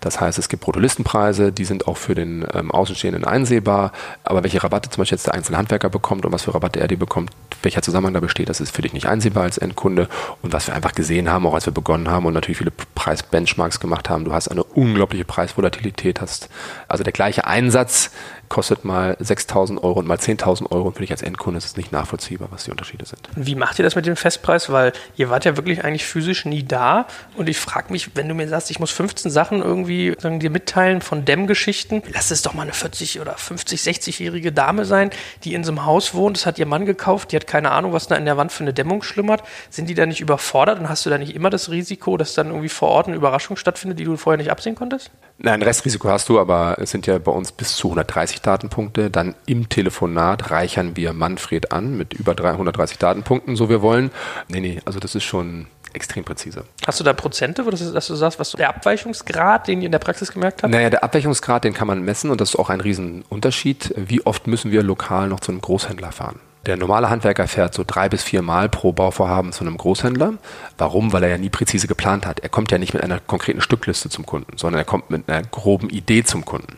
[0.00, 3.92] Das heißt, es gibt Bruttolistenpreise, die sind auch für den ähm, Außenstehenden einsehbar.
[4.24, 6.88] Aber welche Rabatte zum Beispiel jetzt der einzelne Handwerker bekommt und was für Rabatte er
[6.88, 7.30] die bekommt,
[7.62, 10.08] welcher Zusammenhang da besteht, das ist für dich nicht einsehbar als Endkunde.
[10.42, 13.78] Und was wir einfach gesehen haben, auch als wir begonnen haben und natürlich viele Preisbenchmarks
[13.78, 16.48] gemacht haben, du hast eine unglaubliche Preisvolatilität, hast
[16.88, 18.10] also der gleiche Einsatz Einsatz
[18.50, 21.76] kostet mal 6.000 Euro und mal 10.000 Euro und für dich als Endkunde ist es
[21.76, 23.28] nicht nachvollziehbar, was die Unterschiede sind.
[23.36, 24.70] Wie macht ihr das mit dem Festpreis?
[24.70, 28.34] Weil ihr wart ja wirklich eigentlich physisch nie da und ich frage mich, wenn du
[28.34, 32.52] mir sagst, ich muss 15 Sachen irgendwie sagen, dir mitteilen von Dämmgeschichten, lass es doch
[32.52, 35.10] mal eine 40 oder 50, 60-jährige Dame sein,
[35.44, 37.92] die in so einem Haus wohnt, das hat ihr Mann gekauft, die hat keine Ahnung,
[37.92, 39.44] was da in der Wand für eine Dämmung schlummert.
[39.70, 42.48] Sind die da nicht überfordert und hast du da nicht immer das Risiko, dass dann
[42.48, 45.12] irgendwie vor Ort eine Überraschung stattfindet, die du vorher nicht absehen konntest?
[45.38, 49.10] Nein, Restrisiko hast du, aber es sind ja bei uns bis zu 130 Datenpunkte.
[49.10, 54.10] Dann im Telefonat reichern wir Manfred an mit über 330 Datenpunkten, so wir wollen.
[54.48, 56.64] Nee, nee, also das ist schon extrem präzise.
[56.86, 59.92] Hast du da Prozente, wo das, dass du sagst, was der Abweichungsgrad, den ihr in
[59.92, 60.72] der Praxis gemerkt habt?
[60.72, 63.94] Naja, der Abweichungsgrad, den kann man messen und das ist auch ein Riesenunterschied.
[63.96, 66.40] Wie oft müssen wir lokal noch zu einem Großhändler fahren?
[66.66, 70.34] Der normale Handwerker fährt so drei bis vier Mal pro Bauvorhaben zu einem Großhändler.
[70.76, 71.12] Warum?
[71.12, 72.40] Weil er ja nie präzise geplant hat.
[72.40, 75.42] Er kommt ja nicht mit einer konkreten Stückliste zum Kunden, sondern er kommt mit einer
[75.42, 76.76] groben Idee zum Kunden.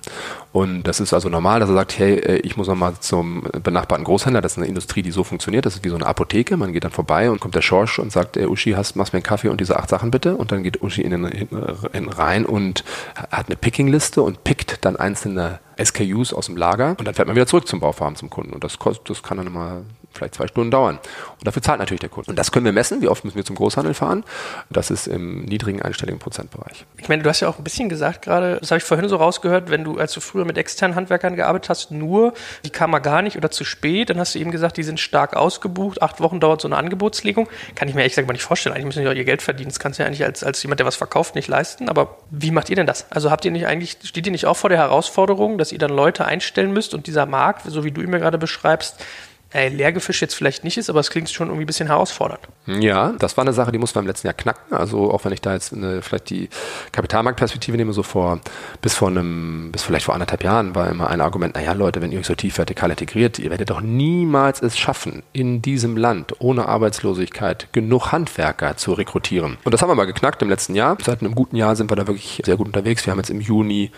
[0.52, 4.04] Und das ist also normal, dass er sagt, hey, äh, ich muss nochmal zum benachbarten
[4.04, 4.42] Großhändler.
[4.42, 5.64] Das ist eine Industrie, die so funktioniert.
[5.64, 6.58] Das ist wie so eine Apotheke.
[6.58, 9.18] Man geht dann vorbei und kommt der Schorsch und sagt, äh, Uschi, hast, machst mir
[9.18, 10.36] einen Kaffee und diese acht Sachen bitte.
[10.36, 12.84] Und dann geht Uschi in den, in, rein und
[13.30, 17.34] hat eine Picking-Liste und pickt dann einzelne SKUs aus dem Lager und dann fährt man
[17.34, 18.52] wieder zurück zum Bauvorhaben zum Kunden.
[18.52, 19.82] Und das kostet, das kann dann immer
[20.12, 20.98] vielleicht zwei Stunden dauern.
[21.38, 22.30] Und dafür zahlt natürlich der Kunde.
[22.30, 23.02] Und das können wir messen.
[23.02, 24.24] Wie oft müssen wir zum Großhandel fahren?
[24.70, 26.84] Das ist im niedrigen einstelligen Prozentbereich.
[26.98, 29.16] Ich meine, du hast ja auch ein bisschen gesagt gerade, das habe ich vorhin so
[29.16, 33.22] rausgehört, wenn du, als du früher mit externen Handwerkern gearbeitet hast, nur, die kamen gar
[33.22, 36.40] nicht oder zu spät, dann hast du eben gesagt, die sind stark ausgebucht, acht Wochen
[36.40, 37.48] dauert so eine Angebotslegung.
[37.74, 38.74] Kann ich mir ehrlich gesagt mal nicht vorstellen.
[38.74, 39.70] Eigentlich müssen die auch ihr Geld verdienen.
[39.70, 41.88] Das kannst du ja eigentlich als, als jemand, der was verkauft, nicht leisten.
[41.88, 43.06] Aber wie macht ihr denn das?
[43.10, 45.90] Also habt ihr nicht eigentlich, steht ihr nicht auch vor der Herausforderung, dass ihr dann
[45.90, 49.04] Leute einstellen müsst und dieser Markt, so wie du ihn mir gerade beschreibst,
[49.54, 52.40] äh, leergefischt jetzt vielleicht nicht ist, aber es klingt schon irgendwie ein bisschen herausfordernd.
[52.66, 54.76] Ja, das war eine Sache, die mussten wir im letzten Jahr knacken.
[54.76, 56.48] Also auch wenn ich da jetzt eine, vielleicht die
[56.92, 58.40] Kapitalmarktperspektive nehme, so vor
[58.80, 62.12] bis vor einem, bis vielleicht vor anderthalb Jahren war immer ein Argument, naja Leute, wenn
[62.12, 66.40] ihr euch so tief vertikal integriert, ihr werdet doch niemals es schaffen, in diesem Land
[66.40, 69.58] ohne Arbeitslosigkeit genug Handwerker zu rekrutieren.
[69.64, 70.96] Und das haben wir mal geknackt im letzten Jahr.
[71.04, 73.06] Seit einem guten Jahr sind wir da wirklich sehr gut unterwegs.
[73.06, 73.90] Wir haben jetzt im Juni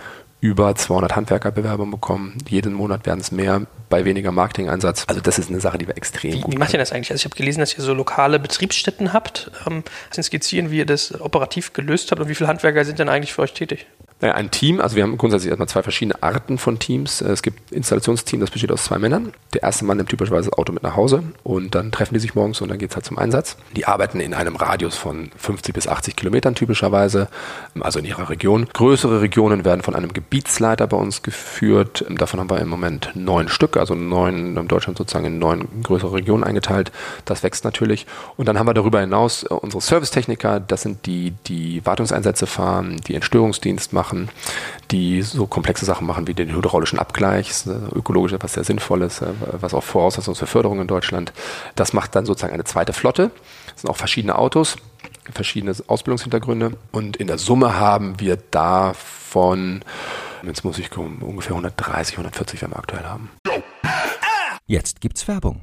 [0.44, 2.36] über 200 Handwerkerbewerbungen bekommen.
[2.46, 5.04] Jeden Monat werden es mehr bei weniger Marketingeinsatz.
[5.06, 7.10] Also das ist eine Sache, die wir extrem wie, gut Wie macht ihr das eigentlich?
[7.10, 9.50] Also ich habe gelesen, dass ihr so lokale Betriebsstätten habt.
[9.66, 13.32] Ähm, skizzieren, wie ihr das operativ gelöst habt und wie viele Handwerker sind denn eigentlich
[13.32, 13.86] für euch tätig?
[14.20, 17.20] Naja, ein Team, also wir haben grundsätzlich erstmal zwei verschiedene Arten von Teams.
[17.20, 19.32] Es gibt Installationsteam, das besteht aus zwei Männern.
[19.52, 22.34] Der erste Mann nimmt typischerweise das Auto mit nach Hause und dann treffen die sich
[22.34, 23.56] morgens und dann geht es halt zum Einsatz.
[23.76, 27.28] Die arbeiten in einem Radius von 50 bis 80 Kilometern typischerweise,
[27.80, 28.66] also in ihrer Region.
[28.72, 32.06] Größere Regionen werden von einem Gebietsleiter bei uns geführt.
[32.08, 36.14] Davon haben wir im Moment neun Stück, also neun in Deutschland sozusagen in neun größere
[36.14, 36.92] Regionen eingeteilt.
[37.24, 38.06] Das wächst natürlich.
[38.36, 42.96] Und dann haben wir darüber hinaus äh, unsere Servicetechniker, das sind die, die Wartungseinsätze fahren,
[43.06, 44.28] die Entstörungsdienst machen machen,
[44.90, 47.52] die so komplexe Sachen machen wie den hydraulischen Abgleich,
[47.94, 51.32] ökologisch etwas sehr Sinnvolles, äh, was auch Voraussetzung für Förderung in Deutschland.
[51.74, 53.30] Das macht dann sozusagen eine zweite Flotte.
[53.72, 54.76] Das sind auch verschiedene Autos,
[55.32, 56.76] verschiedene Ausbildungshintergründe.
[56.92, 59.82] Und in der Summe haben wir davon,
[60.42, 63.30] jetzt muss ich ungefähr 130, 140 werden wir aktuell haben.
[64.66, 65.62] Jetzt gibt's Werbung.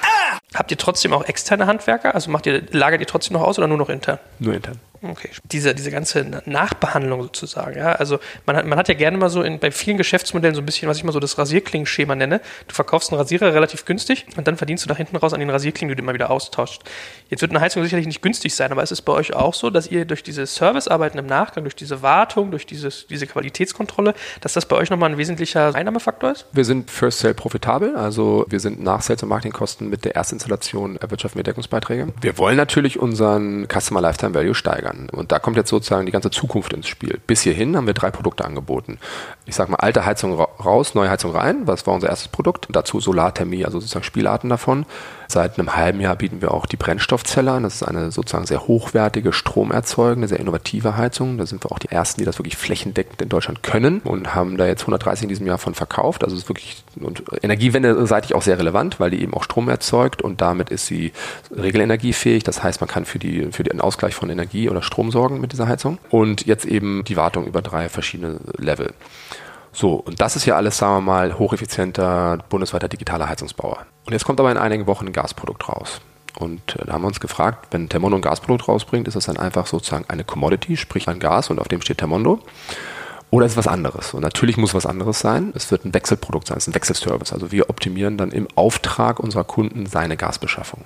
[0.53, 2.13] Habt ihr trotzdem auch externe Handwerker?
[2.13, 4.19] Also macht ihr, lagert ihr trotzdem noch aus oder nur noch intern?
[4.39, 4.79] Nur intern.
[5.03, 5.29] Okay.
[5.45, 7.93] Diese, diese ganze Nachbehandlung sozusagen, ja.
[7.93, 10.65] Also man hat, man hat ja gerne mal so in, bei vielen Geschäftsmodellen so ein
[10.65, 12.39] bisschen, was ich mal so das Rasierklingenschema nenne.
[12.67, 15.49] Du verkaufst einen Rasierer relativ günstig und dann verdienst du nach hinten raus an den
[15.49, 16.83] Rasierklingen, die du immer wieder austauscht.
[17.29, 19.71] Jetzt wird eine Heizung sicherlich nicht günstig sein, aber ist es bei euch auch so,
[19.71, 24.53] dass ihr durch diese Servicearbeiten im Nachgang, durch diese Wartung, durch dieses, diese Qualitätskontrolle, dass
[24.53, 26.45] das bei euch nochmal ein wesentlicher Einnahmefaktor ist?
[26.51, 30.97] Wir sind First Sale profitabel, also wir sind nach Sales- und Marketingkosten mit der Erstinstallation
[30.97, 32.13] erwirtschaften wir Deckungsbeiträge.
[32.21, 34.90] Wir wollen natürlich unseren Customer Lifetime Value steigern.
[34.91, 35.09] Verlagern.
[35.11, 37.19] Und da kommt jetzt sozusagen die ganze Zukunft ins Spiel.
[37.27, 38.99] Bis hierhin haben wir drei Produkte angeboten.
[39.45, 41.67] Ich sage mal, alte Heizung raus, neue Heizung rein.
[41.67, 42.67] Was war unser erstes Produkt?
[42.71, 44.85] Dazu Solarthermie, also sozusagen Spielarten davon.
[45.31, 47.63] Seit einem halben Jahr bieten wir auch die Brennstoffzelle an.
[47.63, 51.37] Das ist eine sozusagen sehr hochwertige, stromerzeugende, sehr innovative Heizung.
[51.37, 54.57] Da sind wir auch die ersten, die das wirklich flächendeckend in Deutschland können und haben
[54.57, 56.25] da jetzt 130 in diesem Jahr von verkauft.
[56.25, 60.21] Also es ist wirklich und energiewendeseitig auch sehr relevant, weil die eben auch Strom erzeugt
[60.21, 61.13] und damit ist sie
[61.49, 62.43] regelenergiefähig.
[62.43, 65.53] Das heißt, man kann für, die, für den Ausgleich von Energie oder Strom sorgen mit
[65.53, 65.97] dieser Heizung.
[66.09, 68.93] Und jetzt eben die Wartung über drei verschiedene Level.
[69.73, 73.85] So, und das ist ja alles, sagen wir mal, hocheffizienter bundesweiter digitaler Heizungsbauer.
[74.05, 76.01] Und jetzt kommt aber in einigen Wochen ein Gasprodukt raus.
[76.39, 79.37] Und äh, da haben wir uns gefragt, wenn Termondo ein Gasprodukt rausbringt, ist das dann
[79.37, 82.39] einfach sozusagen eine Commodity, sprich ein Gas und auf dem steht Termondo.
[83.31, 84.13] Oder ist was anderes?
[84.13, 85.53] Und natürlich muss was anderes sein.
[85.55, 87.31] Es wird ein Wechselprodukt sein, es ist ein Wechselservice.
[87.31, 90.83] Also wir optimieren dann im Auftrag unserer Kunden seine Gasbeschaffung.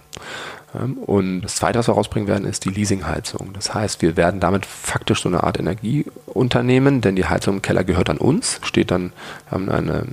[1.06, 3.52] Und das Zweite, was wir rausbringen werden, ist die Leasingheizung.
[3.54, 7.84] Das heißt, wir werden damit faktisch so eine Art Energieunternehmen, denn die Heizung im Keller
[7.84, 9.12] gehört an uns, steht dann,
[9.50, 10.06] haben eine,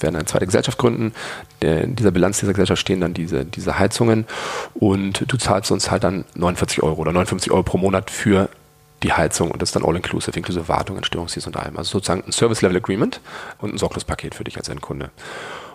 [0.00, 1.12] werden eine zweite Gesellschaft gründen.
[1.60, 4.26] In dieser Bilanz dieser Gesellschaft stehen dann diese, diese Heizungen
[4.74, 8.48] und du zahlst uns halt dann 49 Euro oder 59 Euro pro Monat für
[9.04, 11.76] die Heizung und das ist dann all-inclusive, inklusive Wartung, Entstörungsdienst und allem.
[11.76, 13.20] Also sozusagen ein Service-Level-Agreement
[13.58, 15.10] und ein Sorglospaket für dich als Endkunde.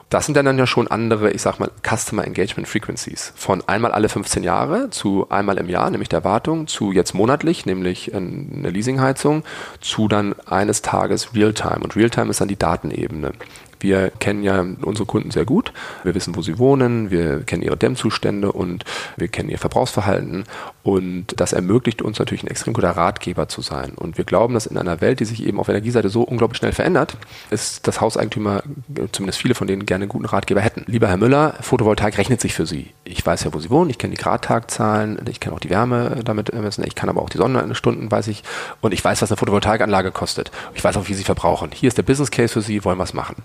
[0.09, 3.31] Das sind dann ja schon andere, ich sag mal, Customer Engagement Frequencies.
[3.35, 7.67] Von einmal alle 15 Jahre zu einmal im Jahr, nämlich der Wartung, zu jetzt monatlich,
[7.67, 9.43] nämlich eine Leasingheizung,
[9.81, 11.81] zu dann eines Tages Realtime.
[11.83, 13.33] Und Realtime ist dann die Datenebene.
[13.79, 15.71] Wir kennen ja unsere Kunden sehr gut.
[16.03, 18.83] Wir wissen, wo sie wohnen, wir kennen ihre Dämmzustände und
[19.17, 20.43] wir kennen ihr Verbrauchsverhalten.
[20.83, 23.91] Und das ermöglicht uns natürlich ein extrem guter Ratgeber zu sein.
[23.95, 26.71] Und wir glauben, dass in einer Welt, die sich eben auf Energieseite so unglaublich schnell
[26.71, 27.15] verändert,
[27.51, 28.63] ist das Hauseigentümer,
[29.11, 30.83] zumindest viele von denen, gerne einen guten Ratgeber hätten.
[30.87, 32.87] Lieber Herr Müller, Photovoltaik rechnet sich für Sie.
[33.03, 36.21] Ich weiß ja, wo Sie wohnen, ich kenne die Gradtagzahlen, ich kenne auch die Wärme
[36.23, 38.43] damit messen, ich kann aber auch die Sonnenstunden, weiß ich.
[38.81, 40.51] Und ich weiß, was eine Photovoltaikanlage kostet.
[40.73, 41.71] Ich weiß auch, wie Sie verbrauchen.
[41.73, 43.35] Hier ist der Business Case für Sie, wollen wir es machen.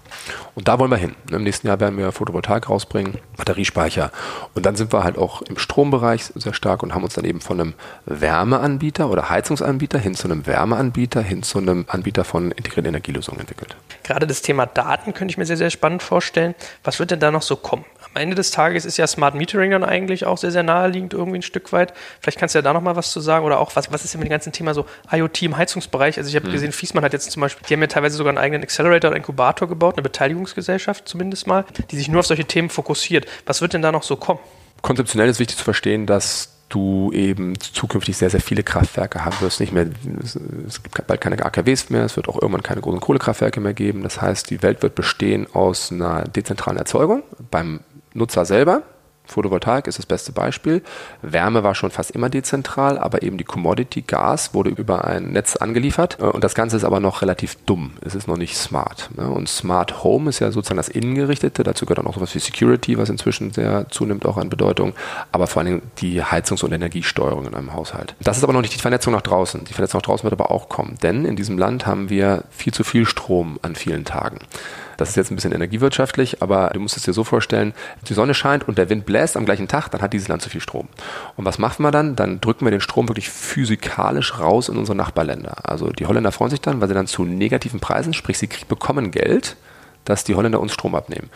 [0.54, 1.14] Und da wollen wir hin.
[1.30, 4.10] Im nächsten Jahr werden wir Photovoltaik rausbringen, Batteriespeicher.
[4.54, 7.40] Und dann sind wir halt auch im Strombereich sehr stark und haben uns dann eben
[7.40, 7.74] von einem
[8.06, 13.76] Wärmeanbieter oder Heizungsanbieter hin zu einem Wärmeanbieter, hin zu einem Anbieter von integrierten Energielösungen entwickelt.
[14.02, 16.54] Gerade das Thema Daten könnte ich mir sehr, sehr spannend vorstellen.
[16.82, 17.84] Was wird denn da noch so kommen?
[18.14, 21.38] Am Ende des Tages ist ja Smart Metering dann eigentlich auch sehr, sehr naheliegend irgendwie
[21.38, 21.92] ein Stück weit.
[22.20, 24.14] Vielleicht kannst du ja da noch mal was zu sagen oder auch was, was ist
[24.14, 26.16] denn mit dem ganzen Thema so IoT im Heizungsbereich?
[26.16, 26.52] Also ich habe mhm.
[26.52, 29.16] gesehen, Fiesmann hat jetzt zum Beispiel, die haben ja teilweise sogar einen eigenen Accelerator oder
[29.16, 33.26] Inkubator gebaut, eine Beteiligungsgesellschaft zumindest mal, die sich nur auf solche Themen fokussiert.
[33.46, 34.38] Was wird denn da noch so kommen?
[34.80, 39.60] Konzeptionell ist wichtig zu verstehen, dass du eben zukünftig sehr, sehr viele Kraftwerke haben wirst.
[39.60, 39.86] Nicht mehr,
[40.66, 44.02] es gibt bald keine AKWs mehr, es wird auch irgendwann keine großen Kohlekraftwerke mehr geben.
[44.02, 47.80] Das heißt, die Welt wird bestehen aus einer dezentralen Erzeugung beim
[48.14, 48.82] Nutzer selber,
[49.26, 50.82] Photovoltaik ist das beste Beispiel.
[51.22, 55.56] Wärme war schon fast immer dezentral, aber eben die Commodity Gas wurde über ein Netz
[55.56, 57.92] angeliefert äh, und das Ganze ist aber noch relativ dumm.
[58.04, 59.10] Es ist noch nicht smart.
[59.16, 59.28] Ne?
[59.28, 61.62] Und Smart Home ist ja sozusagen das Innengerichtete.
[61.62, 64.92] Dazu gehört auch noch sowas wie Security, was inzwischen sehr zunimmt auch an Bedeutung,
[65.32, 68.14] aber vor allem die Heizungs- und Energiesteuerung in einem Haushalt.
[68.20, 69.64] Das ist aber noch nicht die Vernetzung nach draußen.
[69.64, 72.74] Die Vernetzung nach draußen wird aber auch kommen, denn in diesem Land haben wir viel
[72.74, 74.38] zu viel Strom an vielen Tagen.
[74.96, 77.74] Das ist jetzt ein bisschen energiewirtschaftlich, aber du musst es dir so vorstellen,
[78.08, 80.50] die Sonne scheint und der Wind bläst am gleichen Tag, dann hat dieses Land zu
[80.50, 80.88] viel Strom.
[81.36, 82.16] Und was machen wir dann?
[82.16, 85.68] Dann drücken wir den Strom wirklich physikalisch raus in unsere Nachbarländer.
[85.68, 89.10] Also die Holländer freuen sich dann, weil sie dann zu negativen Preisen, sprich sie bekommen
[89.10, 89.56] Geld,
[90.04, 91.30] dass die Holländer uns Strom abnehmen.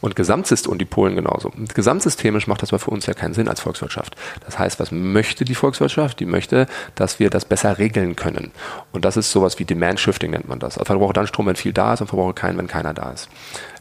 [0.00, 1.50] Und Gesamtsystem und die Polen genauso.
[1.50, 4.16] Und gesamtsystemisch macht das aber für uns ja keinen Sinn als Volkswirtschaft.
[4.44, 6.20] Das heißt, was möchte die Volkswirtschaft?
[6.20, 8.52] Die möchte, dass wir das besser regeln können.
[8.92, 10.78] Und das ist sowas wie Demand Shifting nennt man das.
[10.78, 13.28] Also verbrauche dann Strom, wenn viel da ist und verbrauche keinen, wenn keiner da ist.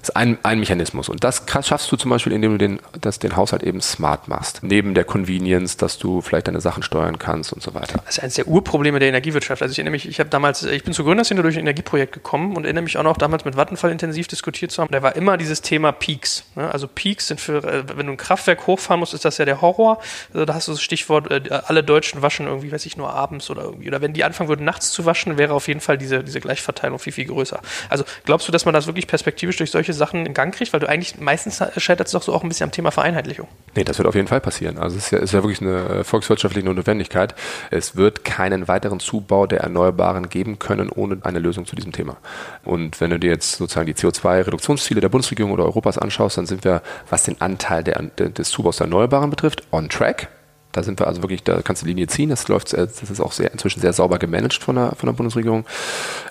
[0.01, 1.09] Das ist ein, ein Mechanismus.
[1.09, 4.63] Und das schaffst du zum Beispiel, indem du den, das, den Haushalt eben smart machst.
[4.63, 8.01] Neben der Convenience, dass du vielleicht deine Sachen steuern kannst und so weiter.
[8.05, 9.61] Das ist eines der Urprobleme der Energiewirtschaft.
[9.61, 12.55] Also ich erinnere mich, ich habe damals, ich bin zur Gründerszene durch ein Energieprojekt gekommen
[12.55, 14.91] und erinnere mich auch noch damals mit Vattenfall intensiv diskutiert zu haben.
[14.91, 16.45] Da war immer dieses Thema Peaks.
[16.55, 16.69] Ne?
[16.71, 19.61] Also Peaks sind für, äh, wenn du ein Kraftwerk hochfahren musst, ist das ja der
[19.61, 20.01] Horror.
[20.33, 23.51] Also da hast du das Stichwort, äh, alle Deutschen waschen irgendwie, weiß ich, nur abends
[23.51, 23.87] oder irgendwie.
[23.87, 26.97] Oder wenn die anfangen würden, nachts zu waschen, wäre auf jeden Fall diese, diese Gleichverteilung
[26.97, 27.59] viel, viel größer.
[27.89, 30.71] Also glaubst du, dass man das wirklich perspektivisch durch solche Sachen in Gang kriegt?
[30.73, 33.47] weil du eigentlich meistens scheitert es doch so auch ein bisschen am Thema Vereinheitlichung.
[33.75, 34.77] Nee, das wird auf jeden Fall passieren.
[34.77, 37.35] Also es ist ja, ist ja wirklich eine äh, volkswirtschaftliche Notwendigkeit.
[37.69, 42.17] Es wird keinen weiteren Zubau der Erneuerbaren geben können ohne eine Lösung zu diesem Thema.
[42.63, 46.63] Und wenn du dir jetzt sozusagen die CO2-Reduktionsziele der Bundesregierung oder Europas anschaust, dann sind
[46.63, 50.29] wir, was den Anteil der, des Zubaus der Erneuerbaren betrifft, on track.
[50.71, 52.29] Da sind wir also wirklich, da kannst du Linie ziehen.
[52.29, 55.65] Das läuft, das ist auch sehr, inzwischen sehr sauber gemanagt von der, von der Bundesregierung.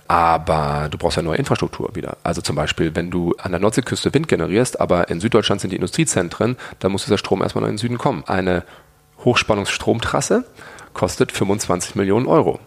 [0.08, 2.16] Aber du brauchst ja neue Infrastruktur wieder.
[2.22, 5.76] Also zum Beispiel, wenn du an der Nordseeküste Wind generierst, aber in Süddeutschland sind die
[5.76, 8.24] Industriezentren, dann muss dieser Strom erstmal noch in den Süden kommen.
[8.26, 8.64] Eine
[9.24, 10.44] Hochspannungsstromtrasse
[10.94, 12.58] kostet 25 Millionen Euro.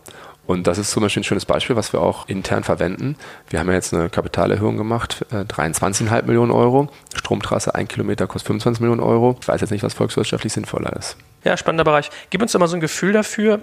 [0.45, 3.15] Und das ist zum Beispiel ein schönes Beispiel, was wir auch intern verwenden.
[3.49, 6.89] Wir haben ja jetzt eine Kapitalerhöhung gemacht, äh, 23,5 Millionen Euro.
[7.15, 9.37] Stromtrasse, ein Kilometer kostet 25 Millionen Euro.
[9.41, 11.17] Ich weiß jetzt nicht, was volkswirtschaftlich sinnvoller ist.
[11.43, 12.09] Ja, spannender Bereich.
[12.29, 13.61] Gib uns doch mal so ein Gefühl dafür,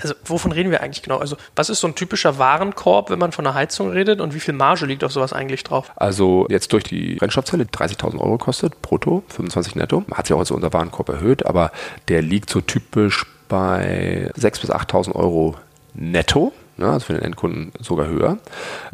[0.00, 1.18] also wovon reden wir eigentlich genau?
[1.18, 4.40] Also was ist so ein typischer Warenkorb, wenn man von einer Heizung redet und wie
[4.40, 5.92] viel Marge liegt auf sowas eigentlich drauf?
[5.96, 10.04] Also jetzt durch die Brennstoffzelle 30.000 Euro kostet, brutto, 25 netto.
[10.12, 11.70] Hat sich auch also unser Warenkorb erhöht, aber
[12.08, 15.56] der liegt so typisch bei 6.000 bis 8.000 Euro
[15.94, 18.38] netto ne, also für den Endkunden sogar höher.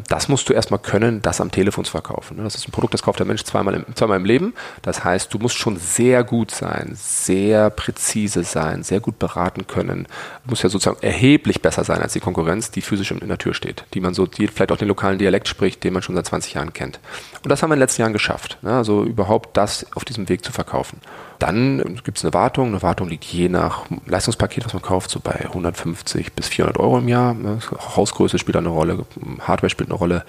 [0.09, 2.37] Das musst du erstmal können, das am Telefon zu verkaufen.
[2.37, 2.45] Ne.
[2.45, 4.55] Das ist ein Produkt, das kauft der Mensch zweimal im, zweimal im Leben.
[4.83, 10.07] Das heißt, du musst schon sehr gut sein, sehr präzise sein, sehr gut beraten können.
[10.45, 13.55] Du musst ja sozusagen erheblich besser sein als die Konkurrenz, die physisch in der Tür
[13.55, 16.27] steht, die man so, die vielleicht auch den lokalen Dialekt spricht, den man schon seit
[16.27, 17.01] 20 Jahren kennt.
[17.43, 18.59] Und das haben wir in den letzten Jahren geschafft.
[18.63, 21.01] Ne, also überhaupt das auf diesem Weg zu verkaufen.
[21.39, 22.69] Dann gibt es eine Wartung.
[22.69, 26.99] Eine Wartung liegt je nach Leistungspaket, was man kauft, so bei 150 bis 400 Euro
[26.99, 27.33] im Jahr.
[27.33, 27.59] Ne,
[27.97, 29.05] Hausgröße spielt eine Rolle,
[29.41, 30.25] Hardware spielt eine Rolle.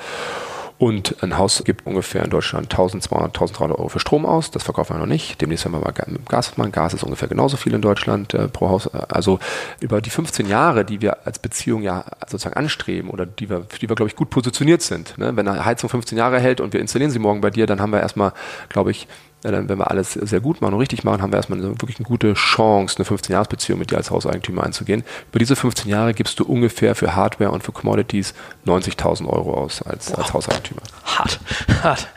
[0.82, 4.49] Und ein Haus gibt ungefähr in Deutschland 1200, 1300 Euro für Strom aus.
[4.49, 5.39] Das verkaufen wir noch nicht.
[5.39, 5.93] Demnächst werden wir mal
[6.27, 6.71] Gas machen.
[6.71, 8.88] Gas ist ungefähr genauso viel in Deutschland äh, pro Haus.
[8.88, 9.38] Also
[9.80, 13.77] über die 15 Jahre, die wir als Beziehung ja sozusagen anstreben oder die wir, für
[13.77, 15.19] die wir, glaube ich, gut positioniert sind.
[15.19, 15.36] Ne?
[15.36, 17.91] Wenn eine Heizung 15 Jahre hält und wir installieren sie morgen bei dir, dann haben
[17.91, 18.34] wir erstmal,
[18.69, 19.08] glaube ich,
[19.41, 21.97] dann, wenn wir alles sehr gut machen und richtig machen, haben wir erstmal eine, wirklich
[21.97, 25.04] eine gute Chance, eine 15-Jahres-Beziehung mit dir als Hauseigentümer einzugehen.
[25.30, 28.34] Über diese 15 Jahre gibst du ungefähr für Hardware und für Commodities
[28.65, 30.82] 90.000 Euro aus als, als Hauseigentümer.
[31.04, 31.39] Hart,
[31.84, 32.08] hart.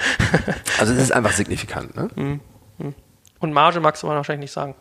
[0.78, 1.96] also es ist einfach signifikant.
[1.96, 2.08] Ne?
[2.14, 2.40] Mhm.
[2.78, 2.94] Mhm.
[3.40, 4.74] Und Marge magst du wahrscheinlich nicht sagen.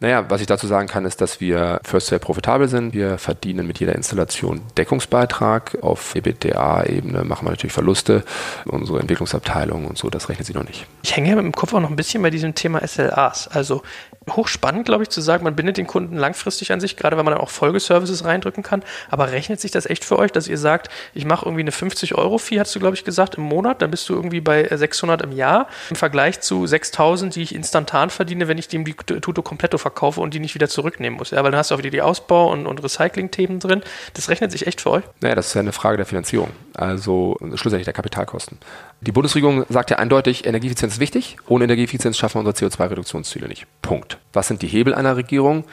[0.00, 2.92] Naja, was ich dazu sagen kann, ist, dass wir first sehr profitabel sind.
[2.92, 5.78] Wir verdienen mit jeder Installation Deckungsbeitrag.
[5.80, 8.22] Auf EBITDA-Ebene machen wir natürlich Verluste.
[8.66, 10.86] Unsere Entwicklungsabteilung und so, das rechnet sich noch nicht.
[11.02, 13.48] Ich hänge ja dem Kopf auch noch ein bisschen bei diesem Thema SLAs.
[13.48, 13.82] Also
[14.30, 17.34] hochspannend, glaube ich, zu sagen, man bindet den Kunden langfristig an sich, gerade wenn man
[17.34, 18.82] dann auch Folgeservices reindrücken kann.
[19.10, 22.58] Aber rechnet sich das echt für euch, dass ihr sagt, ich mache irgendwie eine 50-Euro-Fee,
[22.58, 25.68] hast du, glaube ich, gesagt, im Monat, dann bist du irgendwie bei 600 im Jahr
[25.90, 30.20] im Vergleich zu 6000, die ich instantan verdiene, wenn ich dem die Tuto Completo verkaufe
[30.20, 31.30] und die nicht wieder zurücknehmen muss.
[31.30, 33.82] Ja, weil dann hast du auch wieder die Ausbau- und, und Recycling-Themen drin.
[34.14, 35.04] Das rechnet sich echt für euch?
[35.20, 38.58] Naja, das ist ja eine Frage der Finanzierung, also schlussendlich der Kapitalkosten.
[39.02, 41.36] Die Bundesregierung sagt ja eindeutig, Energieeffizienz ist wichtig.
[41.46, 43.66] Ohne Energieeffizienz schaffen wir unsere CO2-Reduktionsziele nicht.
[43.82, 44.18] Punkt.
[44.32, 45.64] Was sind die Hebel einer Regierung?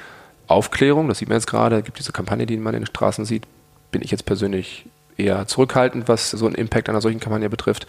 [0.47, 3.23] Aufklärung, das sieht man jetzt gerade, es gibt diese Kampagne, die man in den Straßen
[3.23, 3.43] sieht.
[3.91, 4.85] Bin ich jetzt persönlich
[5.17, 7.87] eher zurückhaltend, was so einen Impact einer solchen Kampagne betrifft.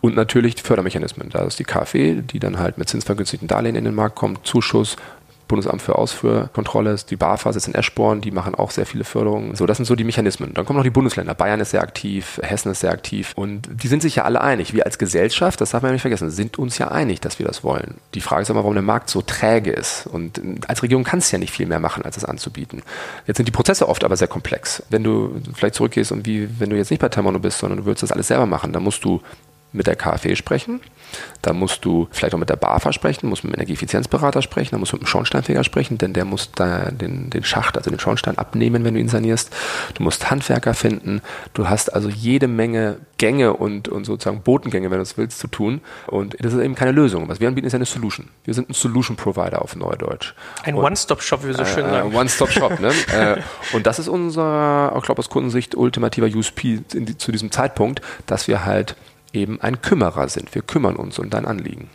[0.00, 1.28] Und natürlich Fördermechanismen.
[1.28, 4.96] Da ist die KfW, die dann halt mit zinsvergünstigten Darlehen in den Markt kommt, Zuschuss,
[5.50, 9.56] Bundesamt für Ausfuhrkontrolle, die BAFA sitzt in Eschborn, die machen auch sehr viele Förderungen.
[9.56, 10.54] So, das sind so die Mechanismen.
[10.54, 11.34] Dann kommen noch die Bundesländer.
[11.34, 14.72] Bayern ist sehr aktiv, Hessen ist sehr aktiv und die sind sich ja alle einig.
[14.74, 17.46] Wir als Gesellschaft, das darf man ja nicht vergessen, sind uns ja einig, dass wir
[17.46, 17.96] das wollen.
[18.14, 20.06] Die Frage ist aber, warum der Markt so träge ist.
[20.06, 22.82] Und als Regierung kannst du ja nicht viel mehr machen, als es anzubieten.
[23.26, 24.84] Jetzt sind die Prozesse oft aber sehr komplex.
[24.88, 27.86] Wenn du vielleicht zurückgehst und wie, wenn du jetzt nicht bei Tamono bist, sondern du
[27.86, 29.20] willst das alles selber machen, dann musst du
[29.72, 30.80] mit der KfW sprechen.
[31.42, 34.78] Da musst du vielleicht auch mit der BAFA sprechen, musst mit dem Energieeffizienzberater sprechen, da
[34.78, 37.98] musst du mit dem Schornsteinfeger sprechen, denn der muss da den, den Schacht, also den
[37.98, 39.54] Schornstein abnehmen, wenn du ihn sanierst.
[39.94, 41.22] Du musst Handwerker finden.
[41.54, 45.46] Du hast also jede Menge Gänge und, und sozusagen Botengänge, wenn du es willst, zu
[45.46, 45.82] tun.
[46.06, 47.28] Und das ist eben keine Lösung.
[47.28, 48.28] Was wir anbieten, ist eine Solution.
[48.44, 50.34] Wir sind ein Solution Provider auf Neudeutsch.
[50.62, 52.14] Ein One-Stop-Shop, wie wir so schön äh, sagen.
[52.14, 52.92] One-Stop-Shop, ne?
[53.12, 53.36] äh,
[53.74, 56.80] und das ist unser, ich glaube aus Kundensicht, ultimativer USP
[57.18, 58.96] zu diesem Zeitpunkt, dass wir halt
[59.32, 60.54] eben ein Kümmerer sind.
[60.54, 61.88] Wir kümmern uns um dein Anliegen.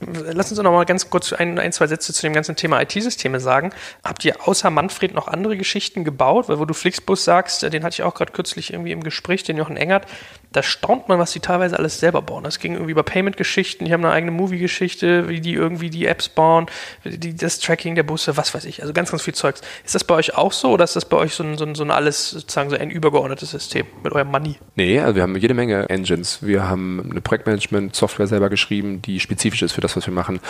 [0.00, 3.40] Lass uns noch mal ganz kurz ein, ein, zwei Sätze zu dem ganzen Thema IT-Systeme
[3.40, 3.72] sagen.
[4.04, 6.48] Habt ihr außer Manfred noch andere Geschichten gebaut?
[6.48, 9.56] Weil wo du Flixbus sagst, den hatte ich auch gerade kürzlich irgendwie im Gespräch, den
[9.56, 10.06] Jochen Engert,
[10.52, 12.44] da staunt man, was die teilweise alles selber bauen.
[12.44, 16.28] Das ging irgendwie über Payment-Geschichten, die haben eine eigene Movie-Geschichte, wie die irgendwie die Apps
[16.28, 16.66] bauen,
[17.04, 18.80] die, das Tracking der Busse, was weiß ich.
[18.80, 19.60] Also ganz, ganz viel Zeugs.
[19.84, 21.74] Ist das bei euch auch so oder ist das bei euch so ein, so ein,
[21.74, 24.56] so ein alles, sozusagen so ein übergeordnetes System mit eurem Money?
[24.76, 26.38] Nee, also wir haben jede Menge Engines.
[26.40, 30.40] Wir haben eine Projektmanagement-Software selber geschrieben, die spezifisch ist für das, was wir machen.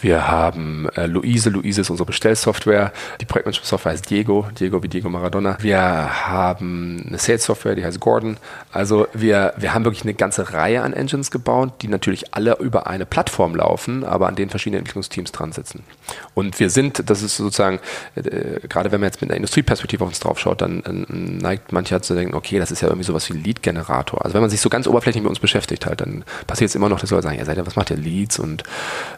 [0.00, 2.92] Wir haben äh, Luise, Luise ist unsere Bestellsoftware.
[3.20, 5.56] Die Projektmanagement-Software heißt Diego, Diego wie Diego Maradona.
[5.60, 8.36] Wir haben eine Sales-Software, die heißt Gordon.
[8.70, 12.86] Also wir wir, haben wirklich eine ganze Reihe an Engines gebaut, die natürlich alle über
[12.86, 15.84] eine Plattform laufen, aber an denen verschiedene Entwicklungsteams dran sitzen.
[16.34, 17.80] Und wir sind, das ist sozusagen,
[18.14, 21.72] äh, gerade wenn man jetzt mit einer Industrieperspektive auf uns drauf schaut, dann äh, neigt
[21.72, 24.24] mancher zu denken, okay, das ist ja irgendwie sowas wie Lead-Generator.
[24.24, 26.88] Also wenn man sich so ganz oberflächlich mit uns beschäftigt halt, dann passiert es immer
[26.88, 28.62] noch, dass Leute sagen, ja, seid ihr, was macht ihr Leads und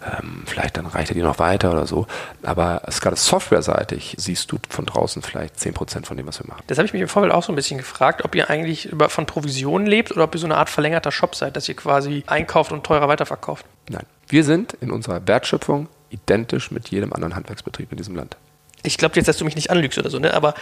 [0.05, 2.07] ähm, vielleicht dann reicht ihr die noch weiter oder so.
[2.43, 6.63] Aber gerade softwareseitig siehst du von draußen vielleicht 10% von dem, was wir machen.
[6.67, 9.09] Das habe ich mich im Vorfeld auch so ein bisschen gefragt, ob ihr eigentlich über,
[9.09, 12.25] von Provisionen lebt oder ob ihr so eine Art verlängerter Shop seid, dass ihr quasi
[12.27, 13.65] einkauft und teurer weiterverkauft.
[13.89, 14.05] Nein.
[14.29, 18.37] Wir sind in unserer Wertschöpfung identisch mit jedem anderen Handwerksbetrieb in diesem Land.
[18.83, 20.35] ich glaube jetzt, dass du mich nicht anlügst oder so, ne?
[20.35, 20.55] aber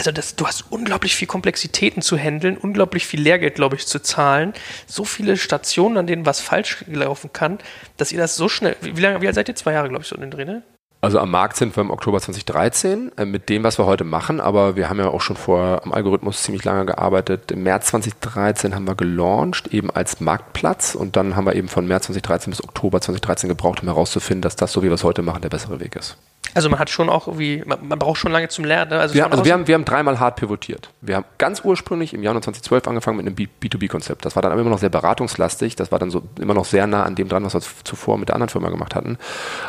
[0.00, 4.00] also das, du hast unglaublich viel Komplexitäten zu handeln, unglaublich viel Lehrgeld, glaube ich, zu
[4.00, 4.54] zahlen,
[4.86, 7.58] so viele Stationen, an denen was falsch laufen kann,
[7.98, 9.54] dass ihr das so schnell, wie, wie lange, wie alt seid ihr?
[9.54, 10.62] Zwei Jahre, glaube ich, so in den Dreh, ne?
[11.02, 14.40] Also am Markt sind wir im Oktober 2013 äh, mit dem, was wir heute machen,
[14.40, 17.50] aber wir haben ja auch schon vor am Algorithmus ziemlich lange gearbeitet.
[17.50, 21.86] Im März 2013 haben wir gelauncht, eben als Marktplatz und dann haben wir eben von
[21.86, 25.22] März 2013 bis Oktober 2013 gebraucht, um herauszufinden, dass das, so wie wir es heute
[25.22, 26.18] machen, der bessere Weg ist.
[26.54, 28.90] Also man hat schon auch irgendwie, man, man braucht schon lange zum Lernen.
[28.90, 28.98] Ne?
[28.98, 30.90] Also, wir, also wir, haben, wir haben dreimal hart pivotiert.
[31.00, 34.24] Wir haben ganz ursprünglich im Januar 2012 angefangen mit einem B2B-Konzept.
[34.24, 35.76] Das war dann aber immer noch sehr beratungslastig.
[35.76, 38.28] Das war dann so immer noch sehr nah an dem dran, was wir zuvor mit
[38.28, 39.18] der anderen Firma gemacht hatten.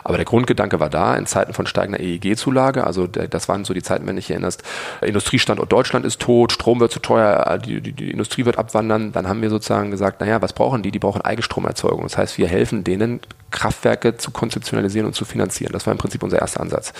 [0.03, 3.83] Aber der Grundgedanke war da, in Zeiten von steigender EEG-Zulage, also das waren so die
[3.83, 4.63] Zeiten, wenn du dich erinnerst,
[5.01, 9.11] Industriestandort Deutschland ist tot, Strom wird zu teuer, die, die, die Industrie wird abwandern.
[9.11, 10.91] Dann haben wir sozusagen gesagt, naja, was brauchen die?
[10.91, 12.03] Die brauchen Eigenstromerzeugung.
[12.03, 13.19] Das heißt, wir helfen denen,
[13.51, 15.73] Kraftwerke zu konzeptionalisieren und zu finanzieren.
[15.73, 16.93] Das war im Prinzip unser erster Ansatz.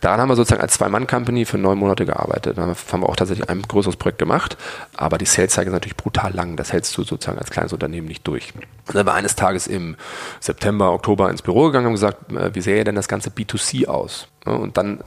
[0.00, 2.58] Daran haben wir sozusagen als Zwei-Mann-Company für neun Monate gearbeitet.
[2.58, 4.56] Dann haben wir auch tatsächlich ein größeres Projekt gemacht,
[4.96, 6.56] aber die Sales-Cycle ist natürlich brutal lang.
[6.56, 8.52] Das hältst du sozusagen als kleines Unternehmen nicht durch.
[8.88, 9.96] Und dann wir eines Tages im
[10.40, 14.28] September, Oktober ins Büro gegangen und gesagt, äh, wie sähe denn das ganze B2C aus?
[14.44, 15.00] Und dann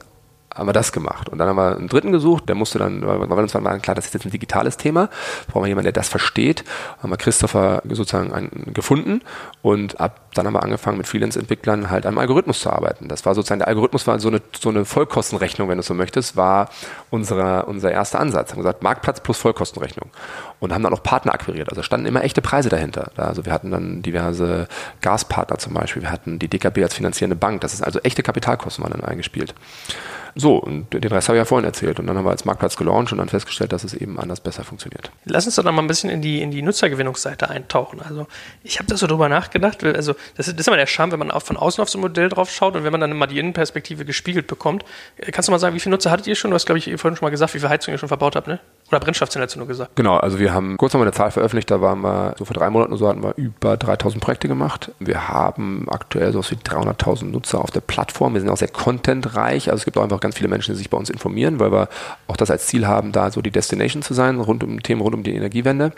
[0.56, 1.28] haben wir das gemacht.
[1.28, 4.06] Und dann haben wir einen dritten gesucht, der musste dann, weil uns war klar, das
[4.06, 5.08] ist jetzt ein digitales Thema,
[5.48, 6.64] brauchen wir jemanden, der das versteht.
[7.02, 9.22] Haben wir Christopher sozusagen einen, gefunden
[9.62, 13.08] und ab dann haben wir angefangen mit Freelance-Entwicklern halt am Algorithmus zu arbeiten.
[13.08, 16.36] Das war sozusagen, der Algorithmus war so eine, so eine Vollkostenrechnung, wenn du so möchtest,
[16.36, 16.68] war
[17.10, 18.52] unsere, unser erster Ansatz.
[18.52, 20.10] Haben gesagt, Marktplatz plus Vollkostenrechnung.
[20.60, 21.68] Und haben dann auch Partner akquiriert.
[21.70, 23.10] Also standen immer echte Preise dahinter.
[23.16, 24.68] Also wir hatten dann diverse
[25.00, 26.02] Gaspartner zum Beispiel.
[26.02, 27.60] Wir hatten die DKB als finanzierende Bank.
[27.60, 29.54] Das ist also echte Kapitalkosten waren dann eingespielt.
[30.38, 31.98] So, und den Rest habe ich ja vorhin erzählt.
[31.98, 34.64] Und dann haben wir als Marktplatz gelauncht und dann festgestellt, dass es eben anders besser
[34.64, 35.10] funktioniert.
[35.24, 38.02] Lass uns doch noch mal ein bisschen in die, in die Nutzergewinnungsseite eintauchen.
[38.02, 38.26] Also
[38.62, 39.82] ich habe da so drüber nachgedacht.
[39.82, 42.02] Also das ist, das ist immer der Charme, wenn man von außen auf so ein
[42.02, 44.84] Modell drauf schaut und wenn man dann mal die Innenperspektive gespiegelt bekommt.
[45.16, 46.50] Äh, kannst du mal sagen, wie viele Nutzer hattet ihr schon?
[46.50, 48.46] Du hast, glaube ich, vorhin schon mal gesagt, wie viel Heizung ihr schon verbaut habt,
[48.46, 48.60] ne?
[48.88, 49.96] Oder du nur gesagt.
[49.96, 52.70] Genau, also wir haben kurz nochmal eine Zahl veröffentlicht, da waren wir, so vor drei
[52.70, 54.92] Monaten oder so hatten wir über 3000 Projekte gemacht.
[55.00, 58.34] Wir haben aktuell so wie 300.000 Nutzer auf der Plattform.
[58.34, 60.90] Wir sind auch sehr contentreich, also es gibt auch einfach ganz viele Menschen, die sich
[60.90, 61.88] bei uns informieren, weil wir
[62.28, 65.16] auch das als Ziel haben, da so die Destination zu sein, rund um Themen rund
[65.16, 65.92] um die Energiewende.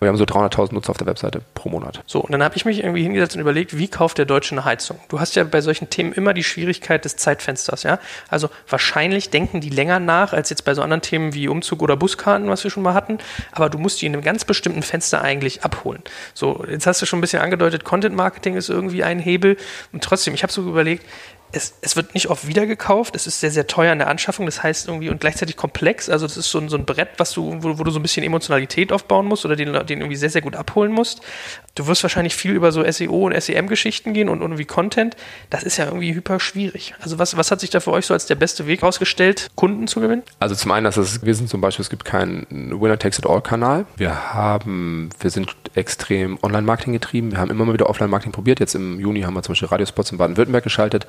[0.00, 2.02] Wir haben so 300.000 Nutzer auf der Webseite pro Monat.
[2.06, 4.64] So, und dann habe ich mich irgendwie hingesetzt und überlegt, wie kauft der Deutsche eine
[4.64, 4.98] Heizung?
[5.10, 7.98] Du hast ja bei solchen Themen immer die Schwierigkeit des Zeitfensters, ja?
[8.28, 11.96] Also wahrscheinlich denken die länger nach als jetzt bei so anderen Themen wie Umzug oder
[11.96, 13.18] Buskarten, was wir schon mal hatten,
[13.52, 16.02] aber du musst die in einem ganz bestimmten Fenster eigentlich abholen.
[16.32, 19.58] So, jetzt hast du schon ein bisschen angedeutet, Content Marketing ist irgendwie ein Hebel
[19.92, 21.04] und trotzdem, ich habe so überlegt,
[21.52, 24.62] es, es, wird nicht oft wiedergekauft, es ist sehr, sehr teuer in der Anschaffung, das
[24.62, 26.08] heißt irgendwie und gleichzeitig komplex.
[26.08, 28.02] Also das ist so ein, so ein Brett, was du, wo, wo, du so ein
[28.02, 31.20] bisschen Emotionalität aufbauen musst oder den, den irgendwie sehr, sehr gut abholen musst.
[31.74, 35.16] Du wirst wahrscheinlich viel über so SEO und SEM-Geschichten gehen und irgendwie Content.
[35.50, 36.94] Das ist ja irgendwie hyper schwierig.
[37.00, 39.86] Also was, was hat sich da für euch so als der beste Weg rausgestellt, Kunden
[39.86, 40.22] zu gewinnen?
[40.38, 43.86] Also zum einen, dass es, wir sind zum Beispiel, es gibt keinen Winner-Takes-it-all-Kanal.
[43.96, 47.32] Wir haben, wir sind extrem Online-Marketing getrieben.
[47.32, 48.60] Wir haben immer mal wieder Offline-Marketing probiert.
[48.60, 51.06] Jetzt im Juni haben wir zum Beispiel Radiospots in Baden-Württemberg geschaltet.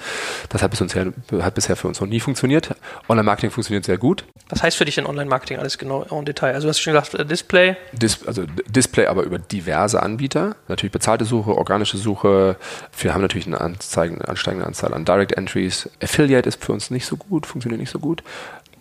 [0.49, 2.75] Das hat, bisher, hat bisher für uns noch nie funktioniert.
[3.09, 4.25] Online-Marketing funktioniert sehr gut.
[4.49, 6.53] Was heißt für dich denn Online-Marketing alles genau im Detail?
[6.53, 7.77] Also du hast schon gesagt, äh, Display?
[7.93, 10.55] Dis, also Display aber über diverse Anbieter.
[10.67, 12.57] Natürlich bezahlte Suche, organische Suche.
[12.97, 15.89] Wir haben natürlich eine ansteigende Anzahl an Direct Entries.
[16.01, 18.23] Affiliate ist für uns nicht so gut, funktioniert nicht so gut.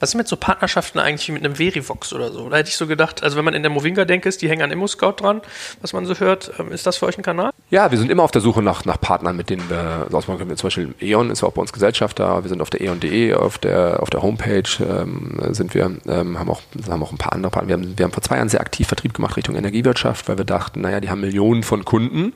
[0.00, 2.48] Was ist mit so Partnerschaften eigentlich mit einem Verivox oder so?
[2.48, 4.62] Da hätte ich so gedacht, also wenn man in der Movinga denkt, ist, die hängen
[4.62, 5.42] an ImmoScout dran,
[5.82, 6.52] was man so hört.
[6.58, 7.50] Ähm, ist das für euch ein Kanal?
[7.68, 10.56] Ja, wir sind immer auf der Suche nach, nach Partnern, mit denen wir ausmachen können.
[10.56, 12.42] Zum Beispiel E.ON ist auch bei uns Gesellschafter.
[12.42, 16.50] Wir sind auf der E.ON.de, auf der, auf der Homepage ähm, sind wir, ähm, haben,
[16.50, 17.68] auch, haben auch ein paar andere Partner.
[17.68, 20.46] Wir haben, wir haben vor zwei Jahren sehr aktiv Vertrieb gemacht Richtung Energiewirtschaft, weil wir
[20.46, 22.32] dachten, naja, die haben Millionen von Kunden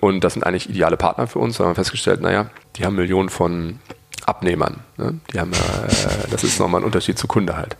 [0.00, 1.58] und das sind eigentlich ideale Partner für uns.
[1.58, 3.78] Da haben wir festgestellt, naja, die haben Millionen von
[4.26, 4.80] Abnehmern.
[4.96, 5.20] Ne?
[5.32, 7.76] Die haben, äh, das ist nochmal ein Unterschied zu Kunde halt.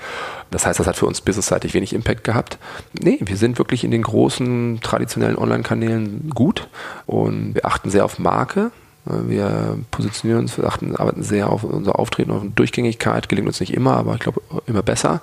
[0.50, 2.58] Das heißt, das hat für uns businessseitig wenig Impact gehabt.
[2.92, 6.68] Nee, wir sind wirklich in den großen traditionellen Online-Kanälen gut
[7.06, 8.70] und wir achten sehr auf Marke.
[9.06, 13.28] Wir positionieren uns, wir achten, arbeiten sehr auf unser Auftreten, auf Durchgängigkeit.
[13.28, 15.20] Gelingt uns nicht immer, aber ich glaube immer besser.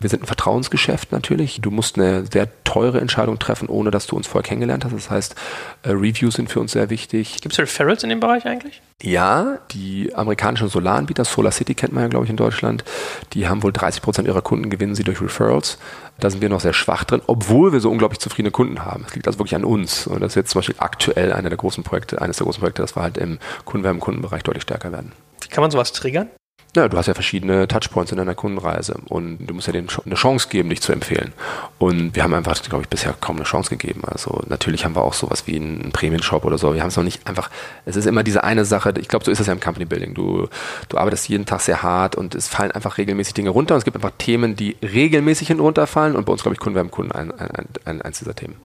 [0.00, 1.60] Wir sind ein Vertrauensgeschäft natürlich.
[1.60, 4.94] Du musst eine sehr teure Entscheidung treffen, ohne dass du uns vorher kennengelernt hast.
[4.94, 5.36] Das heißt,
[5.82, 7.40] äh, Reviews sind für uns sehr wichtig.
[7.40, 8.82] Gibt es Referrals in dem Bereich eigentlich?
[9.02, 12.84] Ja, die amerikanischen Solaranbieter, Solar City kennt man ja, glaube ich, in Deutschland,
[13.32, 15.78] die haben wohl 30 Prozent ihrer Kunden gewinnen sie durch Referrals.
[16.20, 19.04] Da sind wir noch sehr schwach drin, obwohl wir so unglaublich zufriedene Kunden haben.
[19.08, 20.06] Es liegt also wirklich an uns.
[20.06, 22.82] Und das ist jetzt zum Beispiel aktuell einer der großen Projekte, eines der großen Projekte,
[22.82, 25.12] das wir halt im Kundenwerben Kundenbereich deutlich stärker werden.
[25.40, 26.28] Wie kann man sowas triggern?
[26.74, 30.14] Ja, du hast ja verschiedene Touchpoints in deiner Kundenreise und du musst ja denen eine
[30.14, 31.34] Chance geben, dich zu empfehlen.
[31.78, 34.00] Und wir haben einfach, glaube ich, bisher kaum eine Chance gegeben.
[34.06, 36.72] Also natürlich haben wir auch sowas wie einen Prämienshop oder so.
[36.72, 37.50] Wir haben es noch nicht einfach,
[37.84, 40.14] es ist immer diese eine Sache, ich glaube, so ist es ja im Company Building.
[40.14, 40.48] Du,
[40.88, 43.84] du arbeitest jeden Tag sehr hart und es fallen einfach regelmäßig Dinge runter und es
[43.84, 47.12] gibt einfach Themen, die regelmäßig hinten runterfallen und bei uns, glaube ich, Kunden werden Kunden
[47.12, 48.56] ein, ein, ein, ein, eins dieser Themen.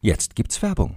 [0.00, 0.96] Jetzt gibt's Werbung.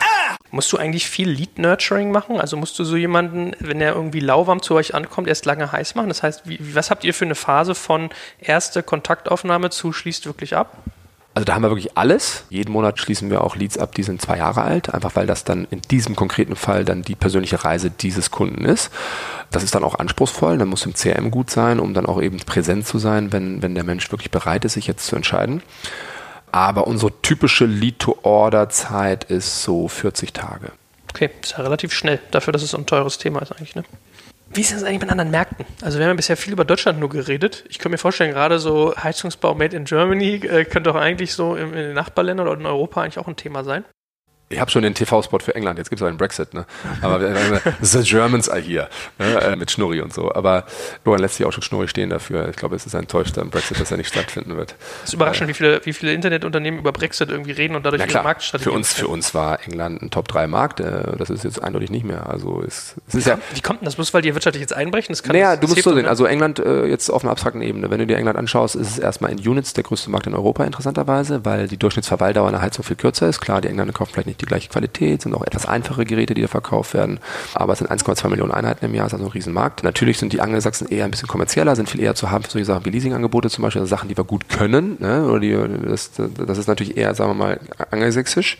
[0.51, 2.39] Musst du eigentlich viel Lead-Nurturing machen?
[2.39, 5.95] Also musst du so jemanden, wenn er irgendwie lauwarm zu euch ankommt, erst lange heiß
[5.95, 6.09] machen?
[6.09, 10.55] Das heißt, wie, was habt ihr für eine Phase von erste Kontaktaufnahme zu schließt wirklich
[10.55, 10.77] ab?
[11.33, 12.43] Also da haben wir wirklich alles.
[12.49, 15.45] Jeden Monat schließen wir auch Leads ab, die sind zwei Jahre alt, einfach weil das
[15.45, 18.91] dann in diesem konkreten Fall dann die persönliche Reise dieses Kunden ist.
[19.49, 22.37] Das ist dann auch anspruchsvoll, dann muss im CRM gut sein, um dann auch eben
[22.37, 25.63] präsent zu sein, wenn, wenn der Mensch wirklich bereit ist, sich jetzt zu entscheiden.
[26.51, 30.71] Aber unsere typische Lead-to-Order-Zeit ist so 40 Tage.
[31.09, 33.83] Okay, ist ja relativ schnell, dafür, dass es ein teures Thema ist eigentlich, ne?
[34.53, 35.65] Wie ist das eigentlich mit anderen Märkten?
[35.81, 37.63] Also wir haben ja bisher viel über Deutschland nur geredet.
[37.69, 41.55] Ich könnte mir vorstellen, gerade so Heizungsbau made in Germany äh, könnte doch eigentlich so
[41.55, 43.85] in, in den Nachbarländern oder in Europa eigentlich auch ein Thema sein.
[44.51, 46.65] Ich habe schon den TV-Spot für England, jetzt gibt es auch einen Brexit, ne?
[47.01, 47.19] Aber
[47.81, 49.41] the Germans are here, ne?
[49.41, 50.33] Äh, mit Schnurri und so.
[50.33, 50.65] Aber
[51.05, 52.49] Johann lässt sich auch schon Schnurri stehen dafür.
[52.49, 54.75] Ich glaube, es ist enttäuscht am Brexit, dass er nicht stattfinden wird.
[55.03, 58.05] Es ist überraschend, äh, wie, viele, wie viele Internetunternehmen über Brexit irgendwie reden und dadurch
[58.05, 58.69] ihre Marktstrategie.
[58.69, 60.79] Für uns, für uns war England ein Top-3-Markt.
[60.79, 62.29] Äh, das ist jetzt eindeutig nicht mehr.
[62.29, 63.95] Also es, es ist ja, wie kommt denn das?
[63.95, 65.13] Bloß weil die wirtschaftlich jetzt einbrechen?
[65.13, 66.05] Das kann naja, du musst so sehen.
[66.05, 67.89] Also England äh, jetzt auf einer abstrakten Ebene.
[67.89, 70.63] Wenn du dir England anschaust, ist es erstmal in Units der größte Markt in Europa
[70.63, 73.41] interessanterweise, weil die Durchschnittsverweildauer einer Heizung viel kürzer ist.
[73.41, 76.41] Klar, die Engländer kaufen vielleicht nicht die gleiche Qualität sind auch etwas einfache Geräte, die
[76.41, 77.19] da verkauft werden.
[77.53, 79.83] Aber es sind 1,2 Millionen Einheiten im Jahr, ist also ein Riesenmarkt.
[79.83, 82.65] Natürlich sind die Angelsachsen eher ein bisschen kommerzieller, sind viel eher zu haben für solche
[82.65, 84.97] Sachen wie Leasingangebote zum Beispiel, also Sachen, die wir gut können.
[84.99, 85.25] Ne?
[85.25, 87.59] Oder die, das, das ist natürlich eher, sagen wir mal,
[87.91, 88.57] angelsächsisch.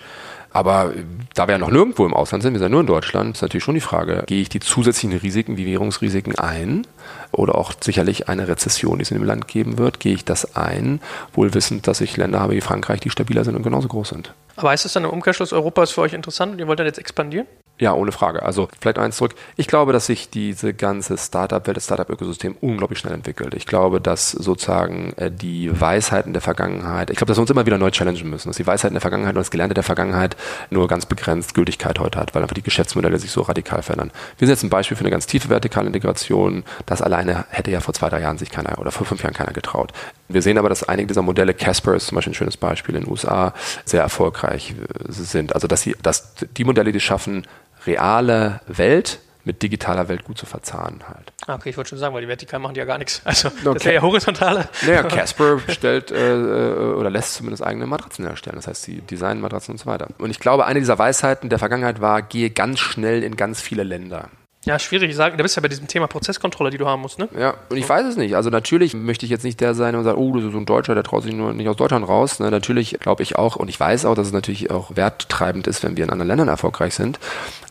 [0.54, 0.93] Aber
[1.34, 3.41] da wir ja noch nirgendwo im Ausland sind, wir sind ja nur in Deutschland, ist
[3.41, 6.86] natürlich schon die Frage, gehe ich die zusätzlichen Risiken wie Währungsrisiken ein
[7.32, 10.56] oder auch sicherlich eine Rezession, die es in dem Land geben wird, gehe ich das
[10.56, 10.99] ein,
[11.34, 14.34] wohl wissend, dass ich Länder habe wie Frankreich, die stabiler sind und genauso groß sind.
[14.58, 16.86] Aber heißt das dann im Umkehrschluss, Europa ist für euch interessant und ihr wollt dann
[16.86, 17.47] jetzt expandieren?
[17.82, 18.44] Ja, ohne Frage.
[18.44, 19.34] Also vielleicht eins zurück.
[19.58, 23.56] Ich glaube, dass sich diese ganze Startup-Welt, das Startup-Ökosystem unglaublich schnell entwickelt.
[23.56, 27.66] Ich glaube, dass sozusagen äh, die Weisheiten der Vergangenheit, ich glaube, dass wir uns immer
[27.66, 30.38] wieder neu challengen müssen, dass die Weisheiten der Vergangenheit und das Gelernte der Vergangenheit
[30.70, 34.12] nur ganz begrenzt Gültigkeit heute hat, weil einfach die Geschäftsmodelle sich so radikal verändern.
[34.38, 36.64] Wir sind jetzt ein Beispiel für eine ganz tiefe vertikale Integration.
[36.86, 39.54] Das alleine hätte ja vor zwei, drei Jahren sich keiner oder vor fünf Jahren keiner
[39.54, 39.92] getraut.
[40.30, 43.06] Wir sehen aber, dass einige dieser Modelle, Casper ist zum Beispiel ein schönes Beispiel in
[43.06, 43.56] den USA,
[43.86, 45.56] sehr erfolgreich äh, sind.
[45.56, 47.48] Also dass sie, dass die Modelle, die schaffen,
[47.86, 51.34] reale Welt mit digitaler Welt gut zu verzahnen halt.
[51.48, 53.22] Ah, okay, ich wollte schon sagen, weil die vertikal machen die ja gar nichts.
[53.32, 53.74] Also okay.
[53.74, 54.68] das wäre ja horizontale.
[54.86, 58.56] Naja, Casper stellt äh, äh, oder lässt zumindest eigene Matratzen herstellen.
[58.58, 60.08] Das heißt, sie designen Matratzen und so weiter.
[60.18, 63.84] Und ich glaube, eine dieser Weisheiten der Vergangenheit war, gehe ganz schnell in ganz viele
[63.84, 64.30] Länder.
[64.64, 65.38] Ja, schwierig sagen.
[65.38, 67.28] Du bist ja bei diesem Thema Prozesskontrolle, die du haben musst, ne?
[67.38, 68.36] Ja, und ich weiß es nicht.
[68.36, 70.68] Also natürlich möchte ich jetzt nicht der sein und sagen, oh, das ist so ein
[70.68, 72.40] Deutscher, der traut sich nur nicht aus Deutschland raus.
[72.40, 72.52] Ne?
[72.52, 75.98] Natürlich glaube ich auch, und ich weiß auch, dass es natürlich auch werttreibend ist, wenn
[75.98, 77.20] wir in anderen Ländern erfolgreich sind.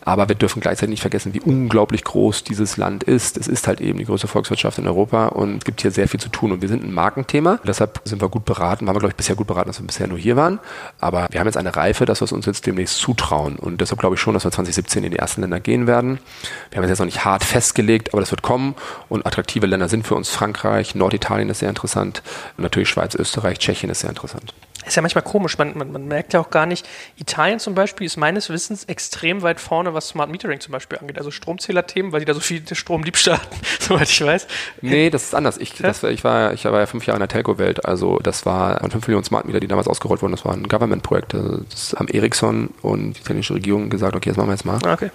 [0.03, 3.37] Aber wir dürfen gleichzeitig nicht vergessen, wie unglaublich groß dieses Land ist.
[3.37, 6.21] Es ist halt eben die größte Volkswirtschaft in Europa und es gibt hier sehr viel
[6.21, 6.53] zu tun.
[6.53, 7.59] Und wir sind ein Markenthema.
[7.67, 10.07] Deshalb sind wir gut beraten, waren wir, glaube ich, bisher gut beraten, dass wir bisher
[10.07, 10.59] nur hier waren.
[10.99, 13.57] Aber wir haben jetzt eine Reife, dass wir es uns jetzt demnächst zutrauen.
[13.57, 16.19] Und deshalb glaube ich schon, dass wir 2017 in die ersten Länder gehen werden.
[16.71, 18.75] Wir haben es jetzt noch nicht hart festgelegt, aber das wird kommen.
[19.09, 22.23] Und attraktive Länder sind für uns Frankreich, Norditalien ist sehr interessant.
[22.57, 24.55] Und natürlich Schweiz, Österreich, Tschechien ist sehr interessant.
[24.87, 28.07] Ist ja manchmal komisch, man, man, man, merkt ja auch gar nicht, Italien zum Beispiel
[28.07, 32.20] ist meines Wissens extrem weit vorne, was Smart Metering zum Beispiel angeht, also Stromzählerthemen, weil
[32.20, 34.47] die da so viel Stromdiebstahl hatten, soweit ich weiß.
[34.81, 35.59] Nee, das ist anders.
[35.59, 35.87] Ich, ja?
[35.87, 39.07] das, ich, war, ich war ja fünf Jahre in der Telco-Welt, also das war fünf
[39.07, 41.35] Millionen Smart Meter, die damals ausgerollt wurden, das war ein Government-Projekt.
[41.35, 44.78] Also das haben Ericsson und die italienische Regierung gesagt, okay, das machen wir jetzt mal.
[44.93, 45.11] Okay.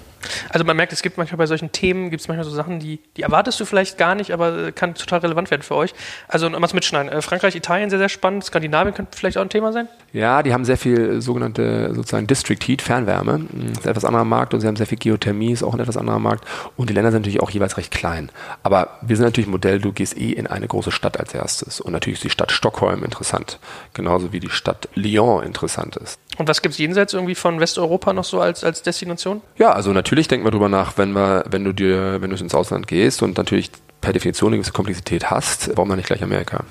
[0.49, 2.99] Also man merkt, es gibt manchmal bei solchen Themen, gibt es manchmal so Sachen, die,
[3.17, 5.93] die erwartest du vielleicht gar nicht, aber kann total relevant werden für euch.
[6.27, 7.11] Also mal mitschneiden.
[7.11, 8.43] Äh, Frankreich, Italien sehr, sehr spannend.
[8.43, 9.87] Skandinavien könnte vielleicht auch ein Thema sein?
[10.11, 13.45] Ja, die haben sehr viel sogenannte sozusagen District Heat, Fernwärme.
[13.53, 15.79] Das ist ein etwas anderer Markt und sie haben sehr viel Geothermie, ist auch ein
[15.79, 16.45] etwas anderer Markt.
[16.75, 18.31] Und die Länder sind natürlich auch jeweils recht klein.
[18.63, 21.79] Aber wir sind natürlich ein Modell, du gehst eh in eine große Stadt als erstes.
[21.79, 23.59] Und natürlich ist die Stadt Stockholm interessant.
[23.93, 26.19] Genauso wie die Stadt Lyon interessant ist.
[26.37, 29.41] Und was gibt es jenseits irgendwie von Westeuropa noch so als, als Destination?
[29.57, 32.53] Ja, also natürlich denken wir darüber nach, wenn wir, wenn du dir, wenn du ins
[32.53, 36.65] Ausland gehst und natürlich per Definition eine gewisse Komplexität hast, warum dann nicht gleich Amerika?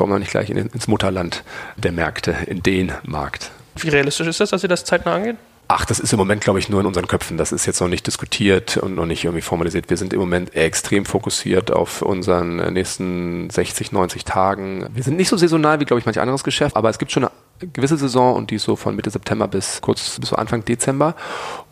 [0.00, 1.44] Warum dann nicht gleich in, ins Mutterland
[1.76, 3.50] der Märkte, in den Markt?
[3.76, 5.36] Wie realistisch ist das, dass ihr das zeitnah angeht?
[5.68, 7.36] Ach, das ist im Moment, glaube ich, nur in unseren Köpfen.
[7.36, 9.90] Das ist jetzt noch nicht diskutiert und noch nicht irgendwie formalisiert.
[9.90, 14.86] Wir sind im Moment extrem fokussiert auf unseren nächsten 60, 90 Tagen.
[14.94, 17.24] Wir sind nicht so saisonal wie, glaube ich, manch anderes Geschäft, aber es gibt schon
[17.24, 20.64] eine gewisse Saison und die ist so von Mitte September bis kurz bis so Anfang
[20.64, 21.14] Dezember.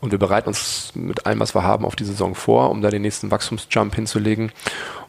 [0.02, 2.90] Und wir bereiten uns mit allem, was wir haben, auf die Saison vor, um da
[2.90, 4.52] den nächsten Wachstumsjump hinzulegen.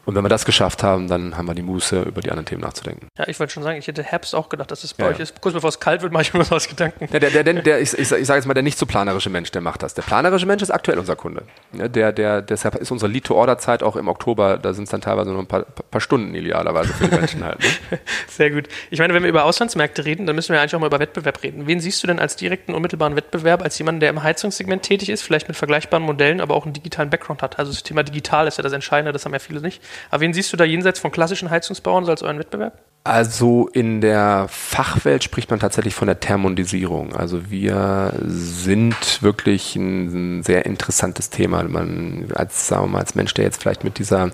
[0.09, 2.61] Und wenn wir das geschafft haben, dann haben wir die Muße, über die anderen Themen
[2.61, 3.09] nachzudenken.
[3.15, 5.19] Ja, ich wollte schon sagen, ich hätte Herbst auch gedacht, dass es bei ja, euch
[5.19, 5.39] ist.
[5.39, 7.07] Kurz bevor es kalt wird, mache ich mir was Gedanken.
[7.13, 9.29] Ja, der, der, der, der ich, ich, ich sage jetzt mal, der nicht so planerische
[9.29, 9.93] Mensch, der macht das.
[9.93, 11.43] Der planerische Mensch ist aktuell unser Kunde.
[11.73, 15.41] Der, der, deshalb ist unsere Lead-to-Order-Zeit auch im Oktober, da sind es dann teilweise nur
[15.41, 17.59] ein paar, paar Stunden idealerweise für die Menschen halt.
[17.59, 17.99] Ne?
[18.29, 18.67] Sehr gut.
[18.89, 21.43] Ich meine, wenn wir über Auslandsmärkte reden, dann müssen wir eigentlich auch mal über Wettbewerb
[21.43, 21.67] reden.
[21.67, 25.21] Wen siehst du denn als direkten, unmittelbaren Wettbewerb, als jemand, der im Heizungssegment tätig ist,
[25.21, 27.59] vielleicht mit vergleichbaren Modellen, aber auch einen digitalen Background hat?
[27.59, 29.83] Also das Thema digital ist ja das Entscheidende, das haben ja viele nicht.
[30.09, 32.79] Aber wen siehst du da jenseits von klassischen Heizungsbauern als euren Wettbewerb?
[33.05, 37.15] Also in der Fachwelt spricht man tatsächlich von der Thermondisierung.
[37.15, 41.63] Also wir sind wirklich ein sehr interessantes Thema.
[41.63, 44.31] Man als, sagen wir mal, als Mensch, der jetzt vielleicht mit dieser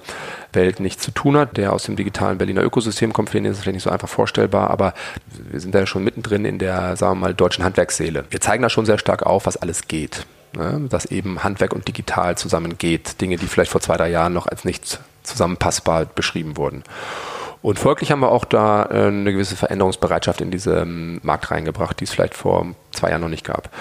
[0.52, 3.58] Welt nichts zu tun hat, der aus dem digitalen Berliner Ökosystem kommt, für den ist
[3.58, 4.94] es vielleicht nicht so einfach vorstellbar, aber
[5.52, 8.26] wir sind da schon mittendrin in der, sagen wir mal, deutschen Handwerksseele.
[8.32, 10.26] Wir zeigen da schon sehr stark auf, was alles geht.
[10.56, 10.88] Ne?
[10.90, 13.22] Dass eben Handwerk und digital zusammengeht.
[13.22, 16.84] Dinge, die vielleicht vor zwei, drei Jahren noch als nicht zusammenpassbar beschrieben wurden.
[17.62, 22.04] Und folglich haben wir auch da äh, eine gewisse Veränderungsbereitschaft in diesen Markt reingebracht, die
[22.04, 23.72] es vielleicht vor zwei Jahren noch nicht gab.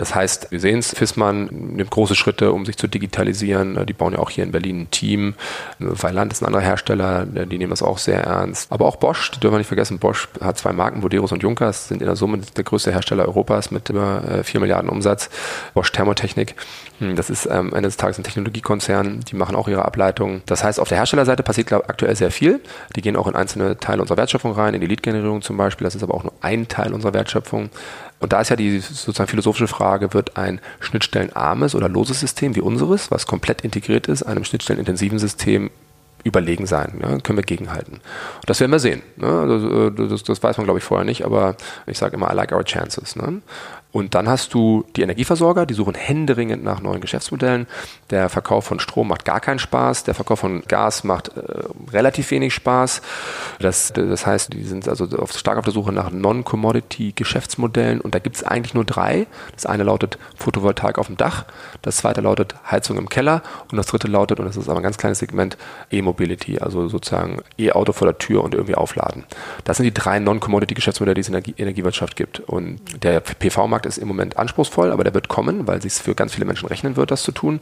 [0.00, 3.84] Das heißt, wir sehen es, Fissmann nimmt große Schritte, um sich zu digitalisieren.
[3.84, 5.34] Die bauen ja auch hier in Berlin ein Team.
[5.78, 8.72] Weiland ist ein anderer Hersteller, die nehmen das auch sehr ernst.
[8.72, 11.88] Aber auch Bosch, die dürfen wir nicht vergessen, Bosch hat zwei Marken, Voderos und Junkers,
[11.88, 15.28] sind in der Summe der größte Hersteller Europas mit über 4 äh, Milliarden Umsatz.
[15.74, 16.54] Bosch Thermotechnik,
[16.98, 20.40] hm, das ist am Ende des Tages ein Technologiekonzern, die machen auch ihre Ableitungen.
[20.46, 22.60] Das heißt, auf der Herstellerseite passiert glaub, aktuell sehr viel.
[22.96, 25.84] Die gehen auch in einzelne Teile unserer Wertschöpfung rein, in die Lead-Generierung zum Beispiel.
[25.84, 27.68] Das ist aber auch nur ein Teil unserer Wertschöpfung.
[28.20, 32.60] Und da ist ja die sozusagen philosophische Frage, wird ein schnittstellenarmes oder loses System wie
[32.60, 35.70] unseres, was komplett integriert ist, einem schnittstellenintensiven System
[36.22, 37.00] überlegen sein.
[37.00, 37.94] Ja, können wir gegenhalten.
[37.94, 39.02] Und das werden wir sehen.
[39.16, 39.26] Ne?
[39.26, 41.56] Also, äh, das, das, weiß man, glaube ich, vorher nicht, aber
[41.86, 43.16] ich sage immer, I like our chances.
[43.16, 43.40] Ne?
[43.92, 47.66] Und dann hast du die Energieversorger, die suchen händeringend nach neuen Geschäftsmodellen.
[48.10, 50.04] Der Verkauf von Strom macht gar keinen Spaß.
[50.04, 51.42] Der Verkauf von Gas macht äh,
[51.92, 53.02] relativ wenig Spaß.
[53.58, 58.00] Das, das heißt, die sind also auf, stark auf der Suche nach Non-Commodity-Geschäftsmodellen.
[58.00, 59.26] Und da gibt es eigentlich nur drei.
[59.54, 61.46] Das eine lautet Photovoltaik auf dem Dach.
[61.82, 63.42] Das zweite lautet Heizung im Keller.
[63.72, 65.56] Und das dritte lautet, und das ist aber ein ganz kleines Segment,
[65.90, 66.60] E-Mobility.
[66.60, 69.24] Also sozusagen E-Auto vor der Tür und irgendwie aufladen.
[69.64, 72.38] Das sind die drei Non-Commodity-Geschäftsmodelle, die es in der Energiewirtschaft gibt.
[72.40, 76.14] Und der PV-Markt Heizungsmarkt ist im Moment anspruchsvoll, aber der wird kommen, weil es für
[76.14, 77.60] ganz viele Menschen rechnen wird, das zu tun.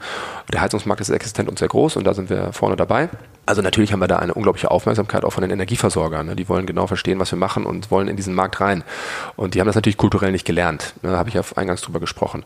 [0.52, 3.08] Der Heizungsmarkt ist existent und sehr groß und da sind wir vorne dabei.
[3.46, 6.26] Also natürlich haben wir da eine unglaubliche Aufmerksamkeit auch von den Energieversorgern.
[6.26, 6.36] Ne?
[6.36, 8.84] Die wollen genau verstehen, was wir machen und wollen in diesen Markt rein.
[9.36, 10.94] Und die haben das natürlich kulturell nicht gelernt.
[11.02, 11.12] Ne?
[11.12, 12.44] Da habe ich ja eingangs drüber gesprochen.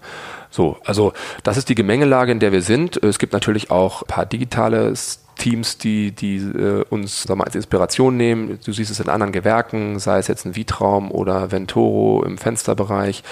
[0.50, 1.12] So, also
[1.42, 3.02] das ist die Gemengelage, in der wir sind.
[3.02, 4.94] Es gibt natürlich auch ein paar digitale
[5.42, 8.60] Teams, die, die äh, uns sag mal, als Inspiration nehmen.
[8.64, 13.24] Du siehst es in anderen Gewerken, sei es jetzt ein Vitraum oder Ventoro im Fensterbereich.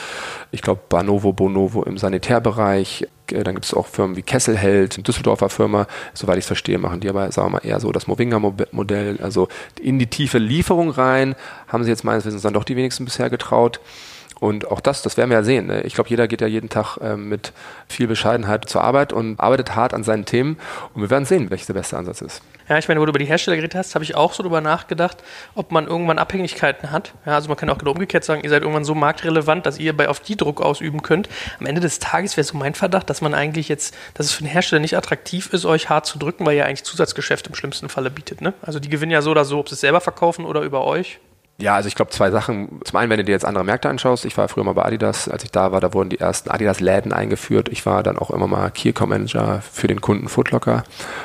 [0.51, 3.07] Ich glaube, Banovo, Bonovo im Sanitärbereich.
[3.31, 6.79] Äh, dann gibt es auch Firmen wie Kesselheld, eine Düsseldorfer Firma, soweit ich es verstehe,
[6.79, 9.21] machen die aber, sagen wir mal, eher so das Movinga-Modell.
[9.23, 9.47] Also
[9.81, 11.37] in die tiefe Lieferung rein
[11.69, 13.79] haben sie jetzt meines Wissens dann doch die wenigsten bisher getraut.
[14.41, 15.67] Und auch das, das werden wir ja sehen.
[15.67, 15.83] Ne?
[15.83, 17.53] Ich glaube, jeder geht ja jeden Tag äh, mit
[17.89, 20.59] viel Bescheidenheit zur Arbeit und arbeitet hart an seinen Themen.
[20.95, 22.43] Und wir werden sehen, welches der beste Ansatz ist.
[22.71, 24.61] Ja, ich meine, wo du über die Hersteller geredet hast, habe ich auch so darüber
[24.61, 25.25] nachgedacht,
[25.57, 27.13] ob man irgendwann Abhängigkeiten hat.
[27.27, 29.95] Ja, also man kann auch genau umgekehrt sagen, ihr seid irgendwann so marktrelevant, dass ihr
[29.95, 31.29] bei auf die Druck ausüben könnt.
[31.59, 34.45] Am Ende des Tages wäre so mein Verdacht, dass man eigentlich jetzt, dass es für
[34.45, 37.89] den Hersteller nicht attraktiv ist, euch hart zu drücken, weil ihr eigentlich Zusatzgeschäft im schlimmsten
[37.89, 38.41] Falle bietet.
[38.41, 38.55] Ne?
[38.63, 41.19] Also die gewinnen ja so oder so, ob sie es selber verkaufen oder über euch.
[41.61, 42.81] Ja, also ich glaube zwei Sachen.
[42.85, 45.29] Zum einen, wenn du dir jetzt andere Märkte anschaust, ich war früher mal bei Adidas,
[45.29, 47.69] als ich da war, da wurden die ersten Adidas-Läden eingeführt.
[47.69, 50.85] Ich war dann auch immer mal Key Account Manager für den Kunden Footlocker.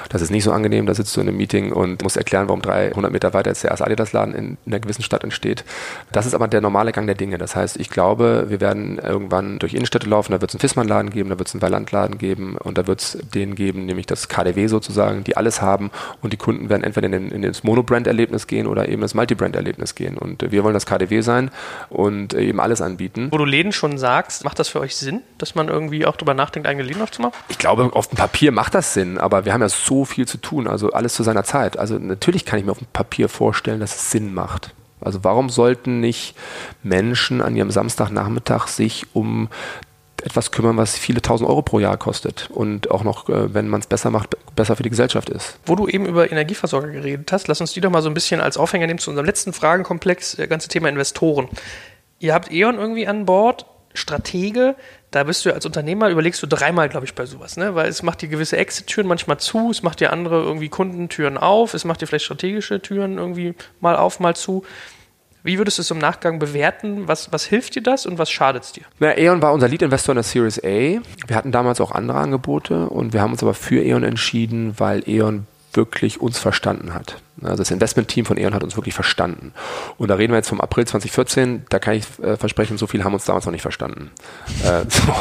[0.09, 2.61] Das ist nicht so angenehm, da sitzt du in einem Meeting und musst erklären, warum
[2.61, 5.63] 300 Meter weiter jetzt der erste Adidas-Laden in, in einer gewissen Stadt entsteht.
[6.11, 7.37] Das ist aber der normale Gang der Dinge.
[7.37, 11.11] Das heißt, ich glaube, wir werden irgendwann durch Innenstädte laufen, da wird es einen Fissmann-Laden
[11.11, 14.27] geben, da wird es einen Weiland-Laden geben und da wird es den geben, nämlich das
[14.27, 18.67] KDW sozusagen, die alles haben und die Kunden werden entweder in, in das Monobrand-Erlebnis gehen
[18.67, 20.17] oder eben das Multibrand-Erlebnis gehen.
[20.25, 21.51] Und wir wollen das KDW sein
[21.89, 23.29] und eben alles anbieten.
[23.31, 26.33] Wo du Läden schon sagst, macht das für euch Sinn, dass man irgendwie auch darüber
[26.33, 27.33] nachdenkt, eigene Läden aufzumachen?
[27.47, 30.37] Ich glaube, auf dem Papier macht das Sinn, aber wir haben ja so viel zu
[30.37, 31.77] tun, also alles zu seiner Zeit.
[31.77, 34.73] Also natürlich kann ich mir auf dem Papier vorstellen, dass es Sinn macht.
[35.01, 36.35] Also warum sollten nicht
[36.81, 39.49] Menschen an ihrem Samstagnachmittag sich um
[40.25, 43.79] etwas kümmern, was viele tausend Euro pro Jahr kostet und auch noch, äh, wenn man
[43.79, 45.59] es besser macht, besser für die Gesellschaft ist.
[45.65, 48.41] Wo du eben über Energieversorger geredet hast, lass uns die doch mal so ein bisschen
[48.41, 51.47] als Aufhänger nehmen zu unserem letzten Fragenkomplex, das ganze Thema Investoren.
[52.19, 54.75] Ihr habt E.ON irgendwie an Bord, Stratege,
[55.11, 57.75] da bist du als Unternehmer, überlegst du dreimal, glaube ich, bei sowas, ne?
[57.75, 61.73] Weil es macht dir gewisse Exit-Türen manchmal zu, es macht dir andere irgendwie Kundentüren auf,
[61.73, 64.65] es macht dir vielleicht strategische Türen irgendwie mal auf, mal zu.
[65.45, 67.07] Wie würdest du es im Nachgang bewerten?
[67.07, 68.81] Was, was hilft dir das und was schadet es dir?
[68.97, 70.63] Na, E.ON war unser Lead-Investor in der Series A.
[70.65, 75.07] Wir hatten damals auch andere Angebote und wir haben uns aber für E.ON entschieden, weil
[75.07, 75.45] E.ON
[75.75, 77.17] wirklich uns verstanden hat.
[77.41, 79.53] Also das Investment-Team von E.ON hat uns wirklich verstanden.
[79.97, 83.03] Und da reden wir jetzt vom April 2014, da kann ich äh, versprechen, so viel
[83.03, 84.11] haben uns damals noch nicht verstanden.
[84.63, 85.13] Äh, so.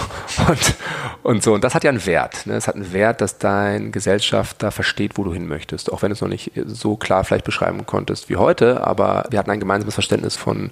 [0.48, 0.74] Und,
[1.22, 2.46] und, so, und das hat ja einen Wert.
[2.46, 2.54] Ne?
[2.54, 5.92] Es hat einen Wert, dass dein Gesellschafter versteht, wo du hin möchtest.
[5.92, 9.38] Auch wenn du es noch nicht so klar vielleicht beschreiben konntest wie heute, aber wir
[9.38, 10.70] hatten ein gemeinsames Verständnis von,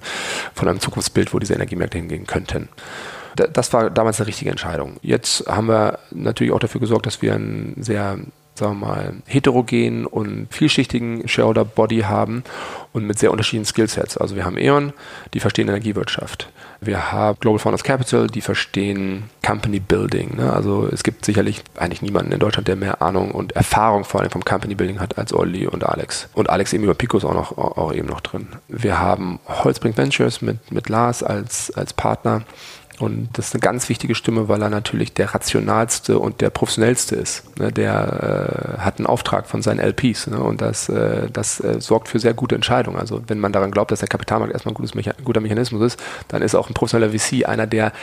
[0.53, 2.69] von einem Zukunftsbild, wo diese Energiemärkte hingehen könnten
[3.35, 4.97] das war damals eine richtige Entscheidung.
[5.01, 8.19] Jetzt haben wir natürlich auch dafür gesorgt, dass wir ein sehr
[8.55, 12.43] sagen wir mal, heterogenen und vielschichtigen Shareholder-Body haben
[12.91, 14.17] und mit sehr unterschiedlichen Skillsets.
[14.17, 14.93] Also wir haben E.ON,
[15.33, 16.49] die verstehen Energiewirtschaft.
[16.79, 20.35] Wir haben Global Founders Capital, die verstehen Company Building.
[20.35, 20.51] Ne?
[20.51, 24.29] Also es gibt sicherlich eigentlich niemanden in Deutschland, der mehr Ahnung und Erfahrung vor allem
[24.29, 26.29] vom Company Building hat als Olli und Alex.
[26.33, 28.47] Und Alex eben über Pico ist auch noch auch eben noch drin.
[28.67, 32.43] Wir haben Holzbrink Ventures mit, mit Lars als, als Partner
[32.99, 37.15] und das ist eine ganz wichtige Stimme, weil er natürlich der rationalste und der professionellste
[37.15, 37.57] ist.
[37.59, 37.71] Ne?
[37.71, 40.39] Der äh, hat einen Auftrag von seinen LPs ne?
[40.39, 42.97] und das, äh, das äh, sorgt für sehr gute Entscheidungen.
[42.97, 46.03] Also wenn man daran glaubt, dass der Kapitalmarkt erstmal ein gutes Mecha guter Mechanismus ist,
[46.27, 47.93] dann ist auch ein professioneller VC einer, der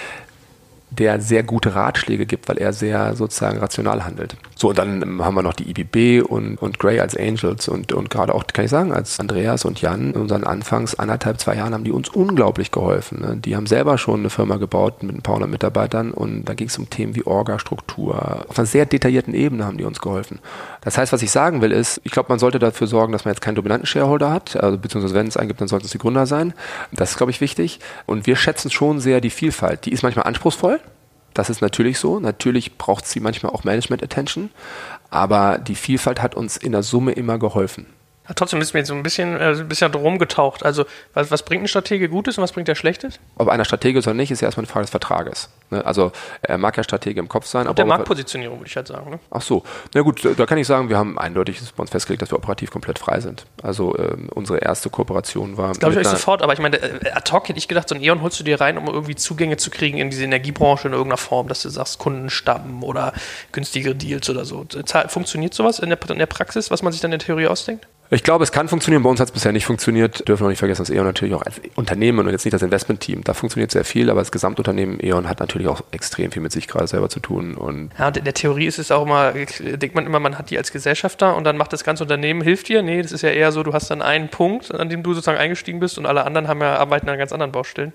[0.90, 4.36] der sehr gute Ratschläge gibt, weil er sehr sozusagen rational handelt.
[4.56, 8.10] So, und dann haben wir noch die IBB und, und Gray als Angels und, und
[8.10, 11.74] gerade auch, kann ich sagen, als Andreas und Jan in unseren Anfangs anderthalb, zwei Jahren
[11.74, 13.20] haben die uns unglaublich geholfen.
[13.20, 13.36] Ne?
[13.36, 16.66] Die haben selber schon eine Firma gebaut mit ein paar hundert Mitarbeitern und da ging
[16.66, 18.46] es um Themen wie Orga-Struktur.
[18.48, 20.40] Auf einer sehr detaillierten Ebene haben die uns geholfen.
[20.80, 23.34] Das heißt, was ich sagen will, ist, ich glaube, man sollte dafür sorgen, dass man
[23.34, 25.98] jetzt keinen dominanten Shareholder hat, also beziehungsweise wenn es einen gibt, dann sollten es die
[25.98, 26.54] Gründer sein.
[26.92, 27.80] Das ist, glaube ich, wichtig.
[28.06, 29.84] Und wir schätzen schon sehr die Vielfalt.
[29.84, 30.80] Die ist manchmal anspruchsvoll,
[31.34, 32.20] das ist natürlich so.
[32.20, 34.50] Natürlich braucht sie manchmal auch Management-Attention.
[35.10, 37.86] Aber die Vielfalt hat uns in der Summe immer geholfen.
[38.34, 40.64] Trotzdem ist mir jetzt so ein bisschen, äh, ein bisschen drum getaucht.
[40.64, 43.18] Also, was, was bringt ein Stratege Gutes und was bringt er Schlechtes?
[43.36, 45.48] Ob einer Stratege ist oder nicht, ist ja erstmal eine Frage des Vertrages.
[45.70, 45.84] Ne?
[45.84, 46.12] Also,
[46.42, 47.66] er mag ja Stratege im Kopf sein.
[47.66, 49.10] Und der Marktpositionierung, würde ich halt sagen.
[49.10, 49.18] Ne?
[49.30, 49.62] Ach so.
[49.94, 52.70] Na gut, da kann ich sagen, wir haben eindeutig bei uns festgelegt, dass wir operativ
[52.70, 53.46] komplett frei sind.
[53.62, 55.68] Also, ähm, unsere erste Kooperation war.
[55.68, 57.94] Das glaube ich euch sofort, aber ich meine, äh, ad hoc hätte ich gedacht, so
[57.94, 60.92] ein E.ON holst du dir rein, um irgendwie Zugänge zu kriegen in diese Energiebranche in
[60.92, 63.12] irgendeiner Form, dass du sagst, Kundenstamm oder
[63.52, 64.66] günstigere Deals oder so.
[65.08, 67.86] Funktioniert sowas in der, in der Praxis, was man sich dann in der Theorie ausdenkt?
[68.12, 69.04] Ich glaube, es kann funktionieren.
[69.04, 70.26] Bei uns hat es bisher nicht funktioniert.
[70.26, 73.22] Dürfen wir nicht vergessen, dass E.ON natürlich auch als Unternehmen und jetzt nicht das Investmentteam,
[73.22, 76.66] da funktioniert sehr viel, aber das Gesamtunternehmen E.ON hat natürlich auch extrem viel mit sich
[76.66, 77.54] gerade selber zu tun.
[77.54, 80.58] Und ja, in der Theorie ist es auch immer, denkt man immer, man hat die
[80.58, 82.82] als Gesellschafter und dann macht das ganze Unternehmen, hilft dir.
[82.82, 85.38] Nee, das ist ja eher so, du hast dann einen Punkt, an dem du sozusagen
[85.38, 87.92] eingestiegen bist und alle anderen haben ja, arbeiten an ganz anderen Baustellen.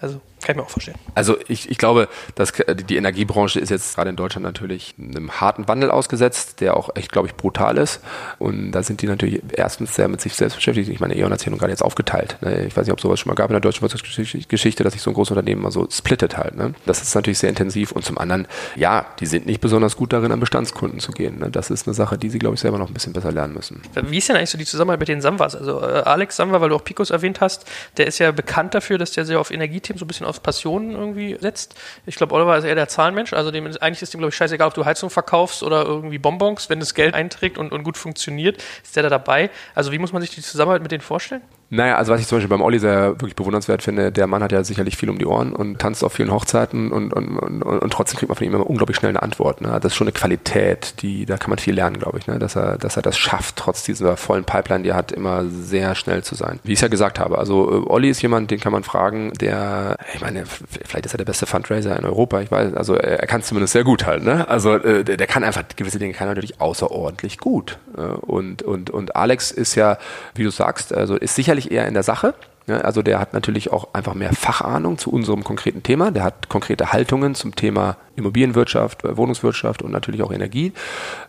[0.00, 0.98] Also Kann ich mir auch vorstellen.
[1.14, 2.52] Also ich, ich glaube, dass
[2.88, 7.12] die Energiebranche ist jetzt gerade in Deutschland natürlich einem harten Wandel ausgesetzt, der auch echt,
[7.12, 8.00] glaube ich, brutal ist.
[8.38, 10.88] Und da sind die natürlich erstens sehr mit sich selbst beschäftigt.
[10.88, 12.36] Ich meine, E.ON hat sich nun gerade jetzt aufgeteilt.
[12.40, 12.66] Ne?
[12.66, 15.10] Ich weiß nicht, ob sowas schon mal gab in der deutschen Wirtschaftsgeschichte, dass sich so
[15.10, 16.56] ein großes Unternehmen mal so splittet halt.
[16.56, 16.74] Ne?
[16.86, 17.92] Das ist natürlich sehr intensiv.
[17.92, 21.38] Und zum anderen, ja, die sind nicht besonders gut darin, an Bestandskunden zu gehen.
[21.38, 21.50] Ne?
[21.50, 23.82] Das ist eine Sache, die sie, glaube ich, selber noch ein bisschen besser lernen müssen.
[23.94, 25.54] Wie ist denn eigentlich so die Zusammenarbeit mit den Samwas?
[25.54, 27.66] Also äh, Alex Samwa, weil du auch Picos erwähnt hast,
[27.96, 30.92] der ist ja bekannt dafür, dass der sehr auf Energiethemen so ein bisschen auf Passionen
[30.92, 31.74] irgendwie setzt.
[32.06, 33.32] Ich glaube, Oliver ist eher der Zahlenmensch.
[33.32, 36.70] Also dem, eigentlich ist dem, glaube ich, scheißegal, ob du Heizung verkaufst oder irgendwie Bonbons.
[36.70, 39.50] Wenn das Geld einträgt und, und gut funktioniert, ist der da dabei.
[39.74, 41.42] Also wie muss man sich die Zusammenarbeit mit denen vorstellen?
[41.72, 44.50] Naja, also was ich zum Beispiel beim Olli sehr wirklich bewundernswert finde, der Mann hat
[44.50, 47.92] ja sicherlich viel um die Ohren und tanzt auf vielen Hochzeiten und, und, und, und
[47.92, 49.60] trotzdem kriegt man von ihm immer unglaublich schnell eine Antwort.
[49.60, 49.68] Ne?
[49.80, 52.40] Das ist schon eine Qualität, die, da kann man viel lernen, glaube ich, ne?
[52.40, 55.94] dass, er, dass er das schafft, trotz dieser vollen Pipeline, die er hat, immer sehr
[55.94, 56.58] schnell zu sein.
[56.64, 59.32] Wie ich es ja gesagt habe, also äh, Olli ist jemand, den kann man fragen,
[59.40, 63.28] der, ich meine, vielleicht ist er der beste Fundraiser in Europa, ich weiß, also er,
[63.28, 64.24] kann es zumindest sehr gut halt.
[64.24, 64.48] Ne?
[64.48, 67.78] Also äh, der, der kann einfach, gewisse Dinge kann er natürlich außerordentlich gut.
[67.96, 69.98] Äh, und, und, und Alex ist ja,
[70.34, 72.34] wie du sagst, also ist sicherlich eher in der Sache,
[72.68, 76.10] also der hat natürlich auch einfach mehr Fachahnung zu unserem konkreten Thema.
[76.10, 80.72] Der hat konkrete Haltungen zum Thema Immobilienwirtschaft, äh, Wohnungswirtschaft und natürlich auch Energie.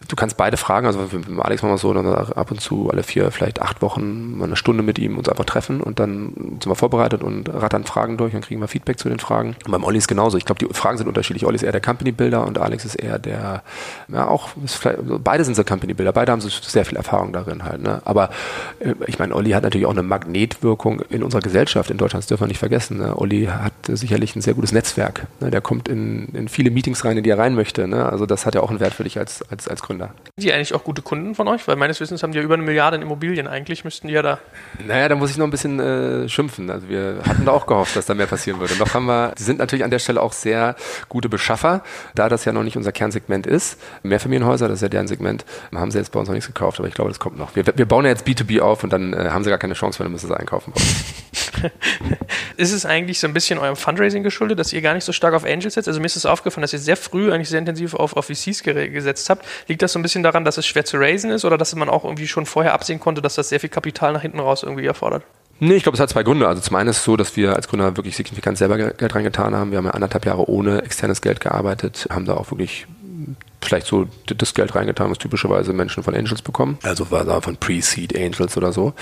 [0.08, 3.04] Du kannst beide fragen, also mit Alex machen wir so, dann ab und zu alle
[3.04, 6.68] vier, vielleicht acht Wochen mal eine Stunde mit ihm uns einfach treffen und dann sind
[6.68, 9.56] wir vorbereitet und rattern Fragen durch und kriegen wir Feedback zu den Fragen.
[9.66, 10.38] Und beim Olli ist genauso.
[10.38, 11.46] Ich glaube, die Fragen sind unterschiedlich.
[11.46, 13.64] Olli ist eher der Company Builder und Alex ist eher der,
[14.08, 14.50] ja auch,
[15.24, 17.82] beide sind so Company Builder, beide haben so sehr viel Erfahrung darin halt.
[17.82, 18.02] Ne?
[18.06, 18.30] Aber
[18.80, 22.28] äh, ich meine, Olli hat natürlich auch eine Magnetwirkung in unserer Gesellschaft in Deutschland, das
[22.28, 22.98] dürfen wir nicht vergessen.
[22.98, 23.18] Ne?
[23.18, 25.28] Olli hat sicherlich ein sehr gutes Netzwerk.
[25.40, 25.52] Ne?
[25.52, 27.88] Der kommt in, in viele Meetings rein, in die er rein möchte.
[27.88, 28.06] Ne?
[28.06, 30.14] Also das hat ja auch einen Wert für dich als, als, als Gründer.
[30.38, 31.68] Sind die eigentlich auch gute Kunden von euch?
[31.68, 33.48] Weil meines Wissens haben die ja über eine Milliarde in Immobilien.
[33.48, 34.40] Eigentlich müssten die ja da...
[34.86, 36.70] Naja, da muss ich noch ein bisschen äh, schimpfen.
[36.70, 38.76] Also wir hatten da auch gehofft, dass da mehr passieren würde.
[38.78, 40.76] Noch haben wir, die sind natürlich an der Stelle auch sehr
[41.10, 41.84] gute Beschaffer,
[42.16, 43.80] da das ja noch nicht unser Kernsegment ist.
[44.04, 46.88] Mehrfamilienhäuser, das ist ja deren Segment, haben sie jetzt bei uns noch nichts gekauft, aber
[46.88, 47.56] ich glaube, das kommt noch.
[47.56, 50.00] Wir, wir bauen ja jetzt B2B auf und dann äh, haben sie gar keine Chance,
[50.00, 50.74] weil dann müssen sie einkaufen.
[52.58, 55.34] ist es eigentlich so ein bisschen eurem Fundraising geschuldet, dass ihr gar nicht so stark
[55.34, 55.88] auf Angels setzt?
[55.88, 58.64] Also mir ist es aufgefallen, dass ihr sehr früh eigentlich sehr intensiv auf, auf VCs
[58.64, 59.46] gesetzt habt.
[59.68, 61.90] Liegt das so ein bisschen daran, dass es schwer zu raisen ist oder dass man
[61.90, 64.86] auch irgendwie schon vorher absehen konnte, dass das sehr viel Kapital nach hinten raus irgendwie
[64.86, 65.24] erfordert?
[65.64, 66.48] Nee, ich glaube, es hat zwei Gründe.
[66.48, 69.56] Also zum einen ist es so, dass wir als Gründer wirklich signifikant selber Geld reingetan
[69.56, 69.70] haben.
[69.70, 72.88] Wir haben ja anderthalb Jahre ohne externes Geld gearbeitet, haben da auch wirklich
[73.62, 76.78] vielleicht so das Geld reingetan, was typischerweise Menschen von Angels bekommen.
[76.84, 77.06] Also
[77.42, 78.94] von Pre-Seed Angels oder so.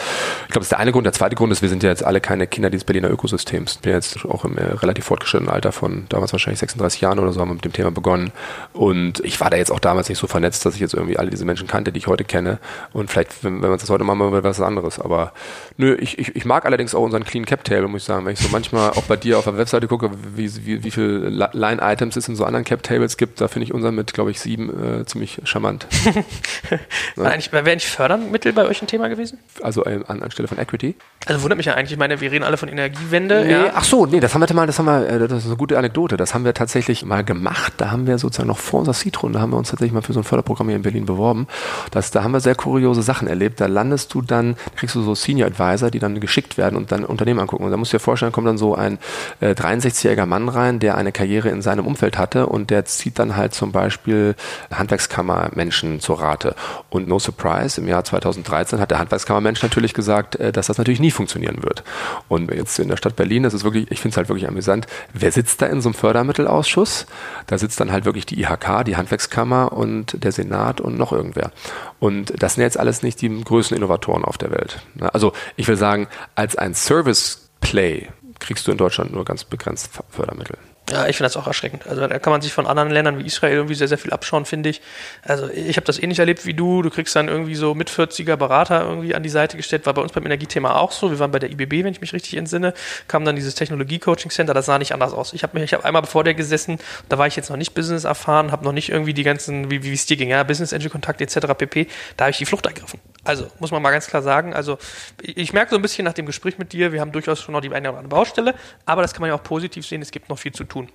[0.48, 1.06] Ich glaube, das ist der eine Grund.
[1.06, 3.76] Der zweite Grund ist, wir sind ja jetzt alle keine Kinder dieses Berliner Ökosystems.
[3.76, 7.32] Ich bin jetzt auch im äh, relativ fortgeschrittenen Alter von damals wahrscheinlich 36 Jahren oder
[7.32, 8.32] so haben wir mit dem Thema begonnen.
[8.74, 11.30] Und ich war da jetzt auch damals nicht so vernetzt, dass ich jetzt irgendwie alle
[11.30, 12.60] diese Menschen kannte, die ich heute kenne.
[12.94, 15.00] Und vielleicht, wenn, wenn wir das heute machen, wäre was anderes.
[15.00, 15.34] Aber
[15.78, 18.26] nö, ich, ich, ich mag allerdings auch unseren Clean Cap Table, muss ich sagen.
[18.26, 21.30] Wenn ich so manchmal auch bei dir auf der Webseite gucke, wie, wie, wie viele
[21.30, 24.40] Line-Items es in so anderen Cap Tables gibt, da finde ich unseren mit, glaube ich,
[24.50, 25.86] sieben äh, ziemlich charmant.
[27.16, 27.24] ja.
[27.24, 29.38] eigentlich, wäre nicht Fördermittel bei euch ein Thema gewesen?
[29.62, 30.96] Also äh, an, anstelle von Equity?
[31.28, 33.44] Also wundert mich ja eigentlich, ich meine, wir reden alle von Energiewende.
[33.46, 33.72] Nee, ja.
[33.76, 35.78] Ach so, nee, das haben wir mal, das haben wir, äh, das ist eine gute
[35.78, 37.74] Anekdote, das haben wir tatsächlich mal gemacht.
[37.78, 40.22] Da haben wir sozusagen noch vor unserer Seed-Runde, haben wir uns tatsächlich mal für so
[40.22, 41.46] ein Förderprogramm hier in Berlin beworben.
[41.92, 43.62] Das, da haben wir sehr kuriose Sachen erlebt.
[43.62, 47.06] Da landest du dann, kriegst du so Senior Advisor, die dann geschickt werden und dann
[47.06, 47.66] Unternehmen angucken.
[47.66, 48.98] Und da musst du dir vorstellen, kommt dann so ein
[49.42, 53.36] äh, 63-jähriger Mann rein, der eine Karriere in seinem Umfeld hatte und der zieht dann
[53.36, 54.34] halt zum Beispiel
[54.72, 56.56] Handwerkskammermenschen zur Rate.
[56.90, 61.00] Und no surprise, im Jahr 2013 hat der Handwerkskammermensch natürlich gesagt, äh, dass das natürlich
[61.00, 61.84] nie funktionieren wird.
[62.28, 64.88] Und jetzt in der Stadt Berlin, das ist wirklich, ich finde es halt wirklich amüsant,
[65.14, 67.06] wer sitzt da in so einem Fördermittelausschuss?
[67.48, 71.52] Da sitzt dann halt wirklich die IHK, die Handwerkskammer und der Senat und noch irgendwer.
[72.00, 74.82] Und das sind jetzt alles nicht die größten Innovatoren auf der Welt.
[75.00, 78.08] Also ich will sagen, als ein Service Play
[78.40, 80.58] kriegst du in Deutschland nur ganz begrenzt Fördermittel.
[80.92, 81.88] Ja, ich finde das auch erschreckend.
[81.88, 84.46] Also da kann man sich von anderen Ländern wie Israel irgendwie sehr, sehr viel abschauen,
[84.46, 84.82] finde ich.
[85.24, 86.82] Also ich habe das ähnlich erlebt wie du.
[86.82, 89.86] Du kriegst dann irgendwie so mit 40er Berater irgendwie an die Seite gestellt.
[89.86, 91.12] War bei uns beim Energiethema auch so.
[91.12, 92.74] Wir waren bei der IBB, wenn ich mich richtig entsinne.
[93.08, 94.54] Kam dann dieses Technologie-Coaching-Center.
[94.54, 95.34] Das sah nicht anders aus.
[95.34, 96.80] Ich habe habe einmal vor dir gesessen.
[97.08, 99.84] Da war ich jetzt noch nicht Business erfahren, habe noch nicht irgendwie die ganzen, wie,
[99.84, 101.48] wie es dir ging, ja, Business Angel Kontakt etc.
[101.58, 101.88] pp.
[102.18, 103.00] Da habe ich die Flucht ergriffen.
[103.24, 104.54] Also muss man mal ganz klar sagen.
[104.54, 104.78] Also
[105.22, 107.62] ich, merke so ein bisschen nach dem Gespräch mit dir, wir haben durchaus schon noch
[107.62, 108.56] die eine oder andere Baustelle,
[108.86, 110.02] aber das kann man ja auch positiv sehen.
[110.02, 110.90] Es gibt noch viel zu tun.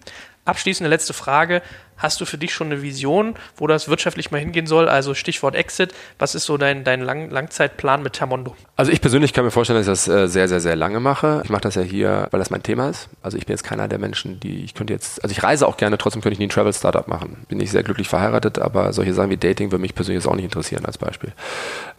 [0.45, 1.63] Abschließende letzte Frage.
[1.97, 4.89] Hast du für dich schon eine Vision, wo das wirtschaftlich mal hingehen soll?
[4.89, 5.95] Also Stichwort Exit.
[6.19, 8.55] Was ist so dein, dein Lang Langzeitplan mit Termondo?
[8.77, 11.41] Also ich persönlich kann mir vorstellen, dass ich das äh, sehr, sehr, sehr lange mache.
[11.45, 13.09] Ich mache das ja hier, weil das mein Thema ist.
[13.23, 15.77] Also ich bin jetzt keiner der Menschen, die, ich könnte jetzt, also ich reise auch
[15.77, 17.47] gerne, trotzdem könnte ich nie ein Travel-Startup machen.
[17.49, 20.37] Bin ich sehr glücklich verheiratet, aber solche Sachen wie Dating würde mich persönlich jetzt auch
[20.37, 21.33] nicht interessieren als Beispiel.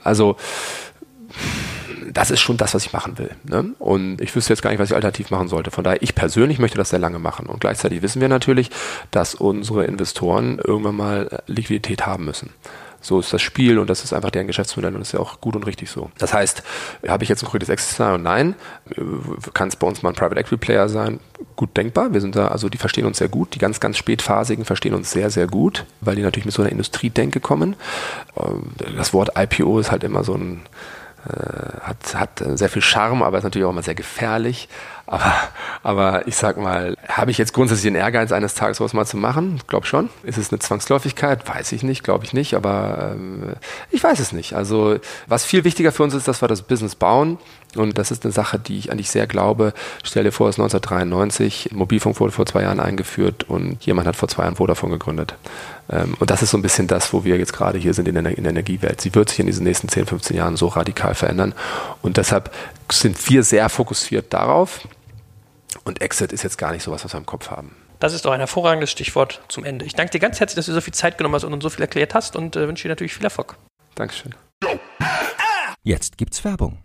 [0.04, 0.36] Also
[2.12, 3.32] das ist schon das, was ich machen will.
[3.44, 3.74] Ne?
[3.80, 5.72] Und ich wüsste jetzt gar nicht, was ich alternativ machen sollte.
[5.72, 7.48] Von daher, ich persönlich möchte das sehr lange machen.
[7.48, 8.70] Und gleichzeitig wissen wir natürlich,
[9.12, 12.50] dass unsere Investoren irgendwann mal äh, Liquidität haben müssen.
[13.06, 15.40] So ist das Spiel und das ist einfach deren Geschäftsmodell und das ist ja auch
[15.40, 16.10] gut und richtig so.
[16.18, 16.64] Das heißt,
[17.08, 18.18] habe ich jetzt ein konkretes Exit-Szenario?
[18.18, 18.56] Nein.
[19.54, 21.20] Kann es bei uns mal ein Private Equity Player sein?
[21.56, 22.14] Gut denkbar.
[22.14, 23.54] Wir sind da, also die verstehen uns sehr gut.
[23.54, 26.72] Die ganz, ganz spätphasigen verstehen uns sehr, sehr gut, weil die natürlich mit so einer
[26.72, 27.76] Industriedenke kommen.
[28.38, 31.05] Ähm, das Wort IPO ist halt immer so ein, äh,
[31.82, 34.70] hat, hat sehr viel Charme, aber ist natürlich auch immer sehr gefährlich.
[35.08, 35.34] Aber,
[35.84, 39.18] aber ich sag mal, habe ich jetzt grundsätzlich den Ehrgeiz, eines Tages sowas mal zu
[39.18, 39.56] machen?
[39.58, 40.10] Ich glaube schon.
[40.24, 41.48] Ist es eine Zwangsläufigkeit?
[41.48, 43.54] Weiß ich nicht, glaube ich nicht, aber ähm,
[43.92, 44.54] ich weiß es nicht.
[44.54, 44.98] Also
[45.28, 47.38] was viel wichtiger für uns ist, dass wir das Business bauen.
[47.76, 49.74] Und das ist eine Sache, die ich eigentlich sehr glaube.
[50.04, 54.16] Stell dir vor, es ist 1993, Mobilfunk wurde vor zwei Jahren eingeführt und jemand hat
[54.16, 55.36] vor zwei Jahren Vodafone gegründet.
[55.90, 58.16] Ähm, und das ist so ein bisschen das, wo wir jetzt gerade hier sind in
[58.16, 59.02] der Energiewelt.
[59.02, 61.54] Sie wird sich in diesen nächsten 10, 15 Jahren so radikal verändern.
[62.02, 62.52] Und deshalb
[62.92, 64.80] sind wir sehr fokussiert darauf.
[65.86, 67.76] Und Exit ist jetzt gar nicht so was, was wir im Kopf haben.
[68.00, 69.86] Das ist doch ein hervorragendes Stichwort zum Ende.
[69.86, 71.70] Ich danke dir ganz herzlich, dass du so viel Zeit genommen hast und uns so
[71.70, 73.56] viel erklärt hast und äh, wünsche dir natürlich viel Erfolg.
[73.94, 74.36] Dankeschön.
[75.84, 76.85] Jetzt gibt's Werbung.